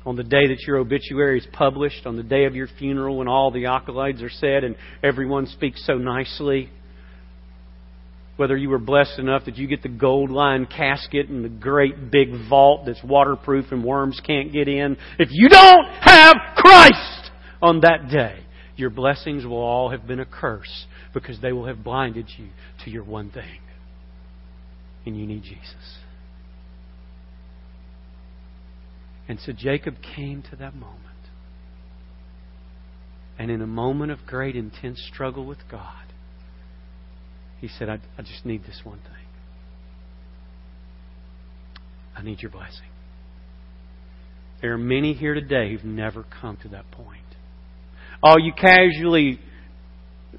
on 0.06 0.16
the 0.16 0.22
day 0.22 0.48
that 0.48 0.60
your 0.66 0.76
obituary 0.76 1.38
is 1.38 1.46
published, 1.52 2.06
on 2.06 2.16
the 2.16 2.22
day 2.22 2.44
of 2.44 2.54
your 2.54 2.68
funeral 2.78 3.18
when 3.18 3.28
all 3.28 3.50
the 3.50 3.64
accolades 3.64 4.22
are 4.22 4.30
said 4.30 4.64
and 4.64 4.76
everyone 5.02 5.46
speaks 5.46 5.84
so 5.86 5.94
nicely, 5.94 6.68
whether 8.36 8.56
you 8.56 8.68
were 8.68 8.78
blessed 8.78 9.18
enough 9.18 9.44
that 9.46 9.56
you 9.56 9.66
get 9.66 9.82
the 9.82 9.88
gold 9.88 10.30
lined 10.30 10.68
casket 10.68 11.28
and 11.28 11.44
the 11.44 11.48
great 11.48 12.10
big 12.10 12.28
vault 12.48 12.84
that's 12.84 13.02
waterproof 13.02 13.66
and 13.70 13.84
worms 13.84 14.20
can't 14.26 14.52
get 14.52 14.68
in, 14.68 14.96
if 15.18 15.28
you 15.30 15.48
don't 15.48 15.86
have 16.00 16.36
Christ 16.56 17.30
on 17.62 17.80
that 17.80 18.08
day, 18.10 18.40
your 18.76 18.90
blessings 18.90 19.46
will 19.46 19.62
all 19.62 19.90
have 19.90 20.06
been 20.06 20.20
a 20.20 20.26
curse 20.26 20.86
because 21.14 21.40
they 21.40 21.52
will 21.52 21.66
have 21.66 21.84
blinded 21.84 22.28
you 22.36 22.48
to 22.84 22.90
your 22.90 23.04
one 23.04 23.30
thing. 23.30 23.60
And 25.06 25.16
you 25.18 25.26
need 25.26 25.44
Jesus. 25.44 26.03
And 29.28 29.38
so 29.40 29.52
Jacob 29.52 29.96
came 30.14 30.42
to 30.50 30.56
that 30.56 30.74
moment. 30.74 31.00
And 33.38 33.50
in 33.50 33.60
a 33.62 33.66
moment 33.66 34.12
of 34.12 34.18
great, 34.26 34.54
intense 34.54 35.02
struggle 35.12 35.44
with 35.44 35.58
God, 35.70 36.04
he 37.60 37.68
said, 37.68 37.88
I, 37.88 37.98
I 38.18 38.22
just 38.22 38.44
need 38.44 38.62
this 38.64 38.80
one 38.84 38.98
thing. 38.98 39.10
I 42.16 42.22
need 42.22 42.42
your 42.42 42.50
blessing. 42.50 42.88
There 44.60 44.72
are 44.72 44.78
many 44.78 45.14
here 45.14 45.34
today 45.34 45.72
who've 45.72 45.84
never 45.84 46.24
come 46.40 46.56
to 46.62 46.68
that 46.68 46.90
point. 46.90 47.20
Oh, 48.22 48.36
you 48.38 48.52
casually 48.52 49.40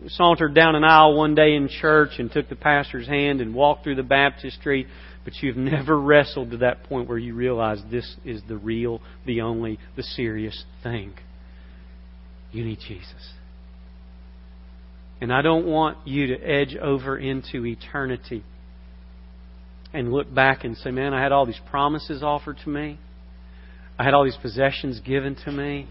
sauntered 0.07 0.53
down 0.53 0.75
an 0.75 0.83
aisle 0.83 1.15
one 1.15 1.35
day 1.35 1.55
in 1.55 1.69
church 1.69 2.11
and 2.17 2.31
took 2.31 2.49
the 2.49 2.55
pastor's 2.55 3.07
hand 3.07 3.41
and 3.41 3.53
walked 3.53 3.83
through 3.83 3.95
the 3.95 4.03
baptistry 4.03 4.87
but 5.25 5.33
you've 5.41 5.57
never 5.57 5.99
wrestled 5.99 6.51
to 6.51 6.57
that 6.57 6.83
point 6.83 7.09
where 7.09 7.17
you 7.17 7.33
realize 7.33 7.79
this 7.91 8.15
is 8.23 8.41
the 8.47 8.55
real, 8.55 9.01
the 9.25 9.41
only, 9.41 9.79
the 9.97 10.03
serious 10.03 10.63
thing. 10.83 11.13
You 12.51 12.63
need 12.63 12.79
Jesus. 12.79 13.33
And 15.19 15.33
I 15.33 15.41
don't 15.41 15.65
want 15.65 15.97
you 16.07 16.27
to 16.27 16.39
edge 16.39 16.75
over 16.75 17.17
into 17.17 17.65
eternity 17.65 18.43
and 19.93 20.11
look 20.11 20.33
back 20.33 20.63
and 20.63 20.77
say, 20.77 20.91
man, 20.91 21.13
I 21.13 21.21
had 21.21 21.31
all 21.31 21.45
these 21.45 21.59
promises 21.69 22.21
offered 22.21 22.57
to 22.63 22.69
me. 22.69 22.99
I 23.97 24.03
had 24.03 24.13
all 24.13 24.25
these 24.25 24.37
possessions 24.41 24.99
given 24.99 25.35
to 25.45 25.51
me. 25.51 25.87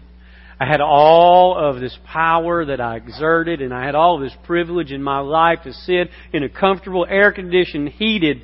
I 0.59 0.65
had 0.65 0.79
all 0.79 1.57
of 1.57 1.81
this 1.81 1.97
power 2.05 2.65
that 2.65 2.79
I 2.79 2.95
exerted, 2.95 3.61
and 3.61 3.73
I 3.73 3.85
had 3.85 3.95
all 3.95 4.15
of 4.15 4.21
this 4.21 4.37
privilege 4.45 4.91
in 4.91 5.03
my 5.03 5.19
life 5.19 5.59
to 5.65 5.73
sit 5.73 6.09
in 6.31 6.43
a 6.43 6.49
comfortable, 6.49 7.05
air 7.09 7.33
conditioned, 7.33 7.89
heated, 7.89 8.41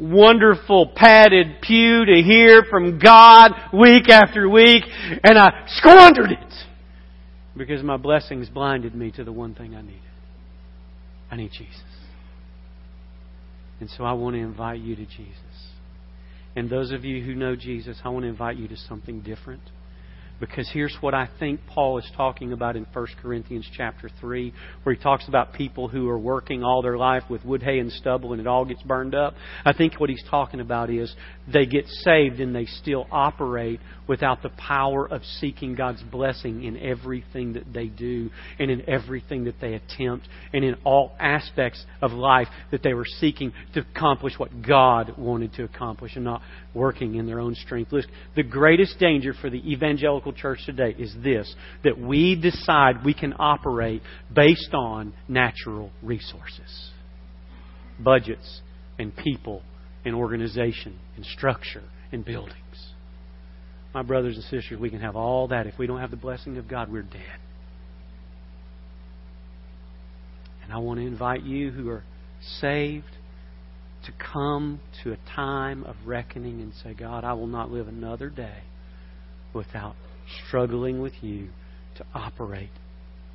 wonderful 0.00 0.92
padded 0.94 1.60
pew 1.60 2.04
to 2.04 2.22
hear 2.22 2.62
from 2.70 2.98
God 2.98 3.52
week 3.72 4.08
after 4.08 4.48
week, 4.48 4.84
and 5.24 5.38
I 5.38 5.64
squandered 5.66 6.32
it 6.32 6.54
because 7.56 7.82
my 7.82 7.96
blessings 7.96 8.48
blinded 8.48 8.94
me 8.94 9.10
to 9.12 9.24
the 9.24 9.32
one 9.32 9.54
thing 9.54 9.74
I 9.74 9.82
needed. 9.82 10.00
I 11.30 11.36
need 11.36 11.50
Jesus. 11.50 11.82
And 13.80 13.90
so 13.90 14.04
I 14.04 14.12
want 14.12 14.34
to 14.34 14.40
invite 14.40 14.80
you 14.80 14.96
to 14.96 15.04
Jesus. 15.04 15.34
And 16.56 16.70
those 16.70 16.90
of 16.90 17.04
you 17.04 17.22
who 17.22 17.34
know 17.34 17.54
Jesus, 17.54 18.00
I 18.04 18.08
want 18.08 18.24
to 18.24 18.28
invite 18.28 18.56
you 18.56 18.68
to 18.68 18.76
something 18.76 19.20
different. 19.20 19.62
Because 20.40 20.70
here's 20.72 20.96
what 21.00 21.14
I 21.14 21.28
think 21.38 21.60
Paul 21.66 21.98
is 21.98 22.10
talking 22.16 22.52
about 22.52 22.76
in 22.76 22.86
1 22.92 23.06
Corinthians 23.20 23.68
chapter 23.76 24.08
3, 24.20 24.52
where 24.84 24.94
he 24.94 25.02
talks 25.02 25.26
about 25.26 25.52
people 25.52 25.88
who 25.88 26.08
are 26.08 26.18
working 26.18 26.62
all 26.62 26.80
their 26.80 26.96
life 26.96 27.24
with 27.28 27.44
wood, 27.44 27.62
hay, 27.62 27.80
and 27.80 27.90
stubble 27.90 28.32
and 28.32 28.40
it 28.40 28.46
all 28.46 28.64
gets 28.64 28.82
burned 28.82 29.14
up. 29.14 29.34
I 29.64 29.72
think 29.72 29.98
what 29.98 30.10
he's 30.10 30.22
talking 30.30 30.60
about 30.60 30.90
is 30.90 31.14
they 31.52 31.66
get 31.66 31.86
saved 31.88 32.40
and 32.40 32.54
they 32.54 32.66
still 32.66 33.06
operate 33.10 33.80
without 34.06 34.42
the 34.42 34.48
power 34.50 35.06
of 35.06 35.22
seeking 35.40 35.74
God's 35.74 36.02
blessing 36.02 36.64
in 36.64 36.76
everything 36.78 37.54
that 37.54 37.72
they 37.72 37.86
do 37.86 38.30
and 38.58 38.70
in 38.70 38.88
everything 38.88 39.44
that 39.44 39.60
they 39.60 39.74
attempt 39.74 40.26
and 40.52 40.64
in 40.64 40.76
all 40.84 41.12
aspects 41.18 41.84
of 42.02 42.12
life 42.12 42.48
that 42.70 42.82
they 42.82 42.94
were 42.94 43.04
seeking 43.04 43.52
to 43.74 43.80
accomplish 43.80 44.34
what 44.38 44.62
God 44.62 45.14
wanted 45.18 45.52
to 45.54 45.64
accomplish 45.64 46.16
and 46.16 46.24
not 46.24 46.42
working 46.74 47.16
in 47.16 47.26
their 47.26 47.40
own 47.40 47.54
strength. 47.54 47.92
Listen, 47.92 48.10
the 48.36 48.42
greatest 48.42 48.98
danger 48.98 49.34
for 49.40 49.50
the 49.50 49.70
evangelical 49.70 50.32
church 50.32 50.60
today 50.66 50.94
is 50.98 51.14
this 51.22 51.54
that 51.84 51.98
we 51.98 52.34
decide 52.40 53.04
we 53.04 53.14
can 53.14 53.34
operate 53.38 54.02
based 54.34 54.74
on 54.74 55.12
natural 55.28 55.90
resources, 56.02 56.90
budgets, 57.98 58.60
and 58.98 59.14
people, 59.16 59.62
and 60.08 60.16
organization, 60.16 60.98
and 61.16 61.24
structure, 61.24 61.84
and 62.10 62.24
buildings. 62.24 62.56
My 63.94 64.02
brothers 64.02 64.34
and 64.34 64.44
sisters, 64.44 64.78
we 64.80 64.90
can 64.90 65.00
have 65.00 65.16
all 65.16 65.48
that. 65.48 65.66
If 65.66 65.78
we 65.78 65.86
don't 65.86 66.00
have 66.00 66.10
the 66.10 66.16
blessing 66.16 66.56
of 66.56 66.68
God, 66.68 66.90
we're 66.90 67.02
dead. 67.02 67.38
And 70.62 70.72
I 70.72 70.78
want 70.78 71.00
to 71.00 71.06
invite 71.06 71.44
you 71.44 71.70
who 71.70 71.88
are 71.88 72.04
saved 72.60 73.06
to 74.04 74.12
come 74.32 74.80
to 75.02 75.12
a 75.12 75.16
time 75.34 75.84
of 75.84 75.96
reckoning 76.04 76.60
and 76.60 76.72
say, 76.82 76.94
God, 76.94 77.24
I 77.24 77.32
will 77.32 77.46
not 77.46 77.70
live 77.70 77.88
another 77.88 78.28
day 78.28 78.62
without 79.54 79.94
struggling 80.46 81.00
with 81.00 81.14
you 81.22 81.48
to 81.96 82.04
operate 82.14 82.70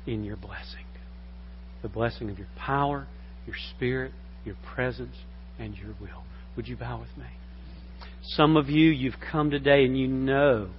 in 0.06 0.24
your 0.24 0.36
blessing. 0.36 0.84
The 1.82 1.88
blessing 1.88 2.30
of 2.30 2.38
your 2.38 2.48
power, 2.56 3.06
your 3.46 3.56
spirit, 3.74 4.12
your 4.44 4.56
presence, 4.74 5.16
and 5.58 5.76
your 5.76 5.94
will. 6.00 6.24
Would 6.56 6.68
you 6.68 6.76
bow 6.76 7.00
with 7.00 7.16
me? 7.16 7.30
Some 8.22 8.56
of 8.56 8.68
you, 8.68 8.90
you've 8.90 9.20
come 9.30 9.50
today 9.50 9.84
and 9.84 9.98
you 9.98 10.08
know 10.08 10.70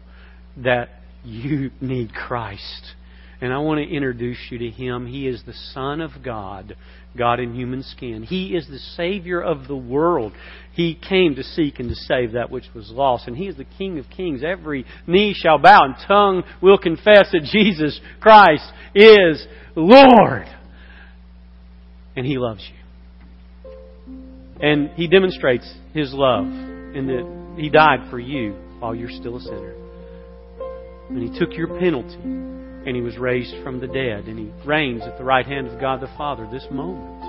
that 0.57 0.89
you 1.23 1.71
need 1.81 2.13
Christ. 2.13 2.93
And 3.41 3.53
I 3.53 3.57
want 3.59 3.79
to 3.79 3.93
introduce 3.93 4.37
you 4.49 4.57
to 4.59 4.69
Him. 4.69 5.05
He 5.05 5.27
is 5.27 5.43
the 5.45 5.53
Son 5.73 5.99
of 5.99 6.11
God, 6.23 6.75
God 7.17 7.39
in 7.39 7.53
human 7.53 7.83
skin. 7.83 8.23
He 8.23 8.55
is 8.55 8.67
the 8.67 8.79
Savior 8.79 9.41
of 9.41 9.67
the 9.67 9.75
world. 9.75 10.31
He 10.71 10.95
came 10.95 11.35
to 11.35 11.43
seek 11.43 11.79
and 11.79 11.89
to 11.89 11.95
save 11.95 12.31
that 12.31 12.49
which 12.49 12.65
was 12.73 12.89
lost. 12.91 13.27
And 13.27 13.35
He 13.35 13.47
is 13.47 13.57
the 13.57 13.65
King 13.77 13.99
of 13.99 14.05
kings. 14.09 14.41
Every 14.43 14.85
knee 15.05 15.35
shall 15.37 15.57
bow 15.57 15.83
and 15.83 15.95
tongue 16.07 16.43
will 16.61 16.77
confess 16.77 17.29
that 17.33 17.47
Jesus 17.51 17.99
Christ 18.21 18.71
is 18.95 19.45
Lord. 19.75 20.47
And 22.15 22.25
He 22.25 22.37
loves 22.37 22.61
you. 22.61 22.84
And 24.65 24.89
He 24.95 25.07
demonstrates 25.07 25.71
His 25.93 26.13
love 26.13 26.45
in 26.45 27.07
that 27.07 27.55
He 27.61 27.69
died 27.69 28.09
for 28.09 28.19
you 28.19 28.53
while 28.79 28.95
you're 28.95 29.09
still 29.09 29.37
a 29.37 29.41
sinner. 29.41 29.75
And 31.09 31.21
He 31.21 31.39
took 31.39 31.55
your 31.55 31.67
penalty 31.79 32.45
and 32.85 32.95
he 32.95 33.01
was 33.01 33.17
raised 33.17 33.55
from 33.63 33.79
the 33.79 33.87
dead, 33.87 34.25
and 34.25 34.37
he 34.37 34.51
reigns 34.63 35.01
at 35.01 35.17
the 35.17 35.23
right 35.23 35.45
hand 35.45 35.67
of 35.67 35.79
God 35.79 36.01
the 36.01 36.13
Father 36.17 36.47
this 36.51 36.65
moment. 36.69 37.23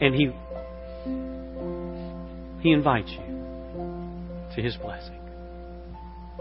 And 0.00 0.14
he 0.14 0.30
He 2.60 2.72
invites 2.72 3.10
you 3.10 3.24
to 4.54 4.62
His 4.62 4.76
blessing. 4.76 5.18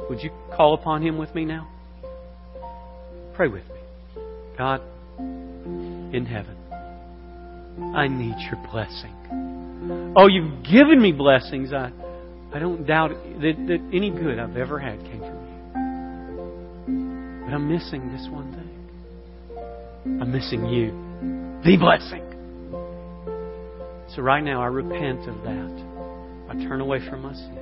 Would 0.09 0.21
you 0.21 0.29
call 0.55 0.73
upon 0.73 1.01
Him 1.01 1.17
with 1.17 1.33
me 1.33 1.45
now? 1.45 1.69
Pray 3.33 3.47
with 3.47 3.63
me. 3.63 4.21
God, 4.57 4.81
in 5.19 6.25
heaven, 6.29 6.57
I 7.95 8.07
need 8.07 8.35
your 8.49 8.59
blessing. 8.71 10.13
Oh, 10.15 10.27
you've 10.27 10.63
given 10.63 11.01
me 11.01 11.11
blessings. 11.11 11.73
I, 11.73 11.91
I 12.53 12.59
don't 12.59 12.85
doubt 12.85 13.09
that, 13.09 13.55
that 13.67 13.89
any 13.91 14.11
good 14.11 14.37
I've 14.39 14.55
ever 14.57 14.79
had 14.79 14.99
came 14.99 15.19
from 15.19 15.27
you. 15.27 15.33
But 17.45 17.53
I'm 17.53 17.67
missing 17.67 18.11
this 18.11 18.27
one 18.31 18.53
thing. 18.53 18.69
I'm 20.21 20.31
missing 20.31 20.65
you, 20.65 20.91
the 21.63 21.77
blessing. 21.77 22.21
So 24.15 24.21
right 24.21 24.43
now, 24.43 24.61
I 24.61 24.67
repent 24.67 25.27
of 25.27 25.41
that. 25.43 25.83
I 26.49 26.53
turn 26.67 26.81
away 26.81 26.99
from 27.09 27.23
my 27.23 27.33
sin. 27.33 27.57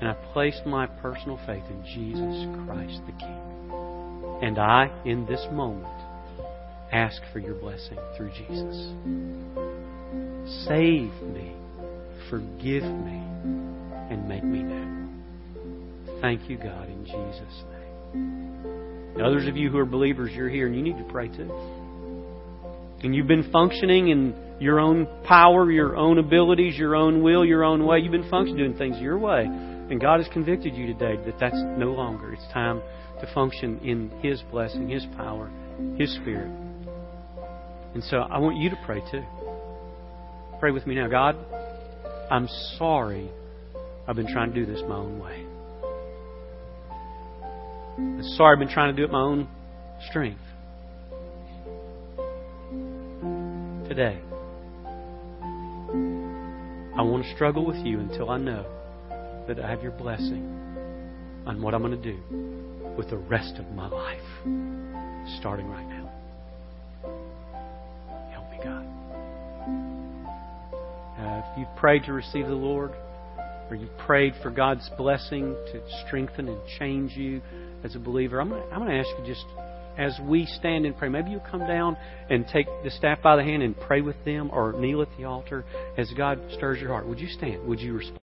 And 0.00 0.08
I 0.08 0.14
place 0.32 0.58
my 0.66 0.86
personal 0.86 1.36
faith 1.46 1.62
in 1.70 1.84
Jesus 1.84 2.46
Christ 2.66 3.00
the 3.06 3.12
King. 3.12 3.40
And 4.42 4.58
I, 4.58 4.90
in 5.04 5.24
this 5.26 5.46
moment, 5.52 5.86
ask 6.94 7.20
for 7.32 7.40
your 7.40 7.54
blessing 7.54 7.98
through 8.16 8.30
Jesus. 8.30 8.92
Save 10.68 11.10
me, 11.22 11.52
forgive 12.30 12.84
me, 12.84 13.20
and 14.10 14.28
make 14.28 14.44
me 14.44 14.62
new. 14.62 15.08
Thank 16.20 16.48
you, 16.48 16.56
God, 16.56 16.88
in 16.88 17.04
Jesus' 17.04 17.64
name. 17.72 19.14
Now, 19.16 19.26
others 19.26 19.48
of 19.48 19.56
you 19.56 19.70
who 19.70 19.78
are 19.78 19.84
believers, 19.84 20.30
you're 20.34 20.48
here 20.48 20.66
and 20.66 20.76
you 20.76 20.82
need 20.82 20.96
to 20.98 21.12
pray 21.12 21.26
too. 21.28 21.50
And 23.02 23.12
you've 23.14 23.26
been 23.26 23.50
functioning 23.50 24.08
in 24.08 24.34
your 24.60 24.78
own 24.78 25.08
power, 25.24 25.70
your 25.70 25.96
own 25.96 26.18
abilities, 26.18 26.78
your 26.78 26.94
own 26.94 27.22
will, 27.22 27.44
your 27.44 27.64
own 27.64 27.84
way. 27.84 27.98
You've 27.98 28.12
been 28.12 28.30
functioning, 28.30 28.56
doing 28.56 28.78
things 28.78 29.00
your 29.00 29.18
way. 29.18 29.44
And 29.44 30.00
God 30.00 30.20
has 30.20 30.32
convicted 30.32 30.74
you 30.74 30.86
today 30.86 31.16
that 31.26 31.40
that's 31.40 31.60
no 31.76 31.92
longer. 31.92 32.32
It's 32.32 32.52
time 32.52 32.80
to 33.20 33.34
function 33.34 33.80
in 33.80 34.10
His 34.22 34.40
blessing, 34.50 34.88
His 34.88 35.04
power, 35.16 35.50
His 35.98 36.14
Spirit. 36.14 36.63
And 37.94 38.02
so 38.04 38.18
I 38.18 38.38
want 38.38 38.56
you 38.56 38.70
to 38.70 38.76
pray 38.84 39.00
too. 39.10 39.22
Pray 40.58 40.72
with 40.72 40.86
me 40.86 40.96
now. 40.96 41.08
God, 41.08 41.36
I'm 42.30 42.48
sorry 42.76 43.30
I've 44.08 44.16
been 44.16 44.32
trying 44.32 44.52
to 44.52 44.54
do 44.54 44.66
this 44.66 44.82
my 44.88 44.96
own 44.96 45.20
way. 45.20 45.46
I'm 47.96 48.22
sorry 48.36 48.54
I've 48.54 48.58
been 48.58 48.74
trying 48.74 48.94
to 48.94 49.00
do 49.00 49.04
it 49.04 49.12
my 49.12 49.20
own 49.20 49.48
strength. 50.08 50.40
Today, 53.88 54.18
I 56.96 57.02
want 57.02 57.24
to 57.24 57.34
struggle 57.34 57.64
with 57.64 57.76
you 57.76 58.00
until 58.00 58.30
I 58.30 58.38
know 58.38 58.64
that 59.46 59.60
I 59.60 59.70
have 59.70 59.82
your 59.82 59.92
blessing 59.92 60.42
on 61.46 61.60
what 61.62 61.74
I'm 61.74 61.82
going 61.82 62.00
to 62.00 62.12
do 62.12 62.18
with 62.96 63.10
the 63.10 63.18
rest 63.18 63.56
of 63.58 63.70
my 63.72 63.88
life, 63.88 64.20
starting 65.38 65.68
right 65.68 65.86
now. 65.86 65.93
God. 68.64 68.86
Uh, 71.18 71.42
if 71.44 71.58
you've 71.58 71.76
prayed 71.76 72.04
to 72.04 72.12
receive 72.12 72.46
the 72.46 72.54
Lord, 72.54 72.92
or 73.70 73.76
you 73.76 73.88
prayed 74.06 74.34
for 74.42 74.50
God's 74.50 74.88
blessing 74.98 75.54
to 75.72 75.80
strengthen 76.06 76.48
and 76.48 76.58
change 76.78 77.12
you 77.12 77.40
as 77.82 77.94
a 77.94 77.98
believer, 77.98 78.40
I'm 78.40 78.48
going 78.48 78.62
to 78.88 78.98
ask 78.98 79.08
you 79.18 79.26
just 79.26 79.44
as 79.96 80.18
we 80.22 80.46
stand 80.46 80.86
and 80.86 80.96
pray, 80.96 81.08
maybe 81.08 81.30
you'll 81.30 81.40
come 81.50 81.60
down 81.60 81.96
and 82.28 82.46
take 82.48 82.66
the 82.82 82.90
staff 82.90 83.22
by 83.22 83.36
the 83.36 83.44
hand 83.44 83.62
and 83.62 83.78
pray 83.78 84.00
with 84.00 84.16
them 84.24 84.50
or 84.52 84.72
kneel 84.72 85.02
at 85.02 85.08
the 85.16 85.24
altar 85.24 85.64
as 85.96 86.10
God 86.16 86.40
stirs 86.56 86.80
your 86.80 86.90
heart. 86.90 87.06
Would 87.06 87.20
you 87.20 87.28
stand? 87.28 87.66
Would 87.68 87.80
you 87.80 87.94
respond? 87.94 88.12